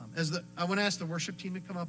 Um, 0.00 0.10
as 0.16 0.30
the, 0.30 0.44
I 0.56 0.64
want 0.64 0.78
to 0.78 0.84
ask 0.84 0.98
the 0.98 1.06
worship 1.06 1.36
team 1.36 1.54
to 1.54 1.60
come 1.60 1.76
up. 1.76 1.88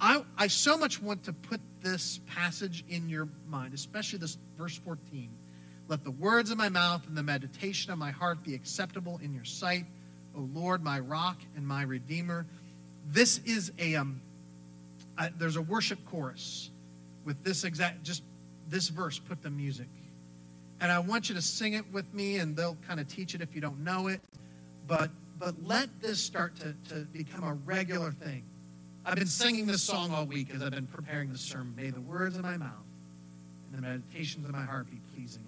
I, 0.00 0.22
I 0.36 0.46
so 0.48 0.76
much 0.76 1.00
want 1.00 1.24
to 1.24 1.32
put 1.32 1.60
this 1.82 2.20
passage 2.26 2.84
in 2.88 3.08
your 3.08 3.28
mind, 3.48 3.74
especially 3.74 4.18
this 4.18 4.38
verse 4.58 4.76
14. 4.78 5.28
Let 5.86 6.02
the 6.02 6.10
words 6.10 6.50
of 6.50 6.58
my 6.58 6.68
mouth 6.68 7.06
and 7.06 7.16
the 7.16 7.22
meditation 7.22 7.92
of 7.92 7.98
my 7.98 8.10
heart 8.10 8.42
be 8.42 8.54
acceptable 8.54 9.20
in 9.22 9.34
your 9.34 9.44
sight, 9.44 9.84
O 10.36 10.48
Lord, 10.54 10.82
my 10.82 10.98
rock 10.98 11.38
and 11.56 11.66
my 11.66 11.82
redeemer. 11.82 12.46
This 13.06 13.38
is 13.44 13.70
a 13.78 13.96
um, 13.96 14.20
there's 15.38 15.56
a 15.56 15.62
worship 15.62 15.98
chorus 16.06 16.70
with 17.24 17.42
this 17.44 17.64
exact 17.64 18.02
just 18.02 18.22
this 18.68 18.88
verse. 18.88 19.18
Put 19.18 19.42
the 19.42 19.50
music, 19.50 19.88
and 20.80 20.90
I 20.90 20.98
want 20.98 21.28
you 21.28 21.34
to 21.34 21.42
sing 21.42 21.74
it 21.74 21.84
with 21.92 22.12
me, 22.14 22.38
and 22.38 22.56
they'll 22.56 22.76
kind 22.86 23.00
of 23.00 23.08
teach 23.08 23.34
it 23.34 23.40
if 23.40 23.54
you 23.54 23.60
don't 23.60 23.80
know 23.80 24.08
it. 24.08 24.20
But 24.86 25.10
but 25.38 25.54
let 25.64 25.88
this 26.00 26.20
start 26.20 26.56
to, 26.56 26.74
to 26.90 27.00
become 27.06 27.44
a 27.44 27.54
regular 27.54 28.12
thing. 28.12 28.44
I've 29.04 29.16
been 29.16 29.26
singing 29.26 29.66
this 29.66 29.82
song 29.82 30.12
all 30.12 30.24
week 30.24 30.48
as 30.54 30.62
I've 30.62 30.70
been 30.70 30.86
preparing 30.86 31.30
this 31.30 31.42
sermon. 31.42 31.74
May 31.76 31.90
the 31.90 32.00
words 32.00 32.36
of 32.36 32.42
my 32.42 32.56
mouth 32.56 32.70
and 33.66 33.82
the 33.82 33.86
meditations 33.86 34.46
of 34.46 34.52
my 34.52 34.62
heart 34.62 34.90
be 34.90 34.98
pleasing 35.14 35.44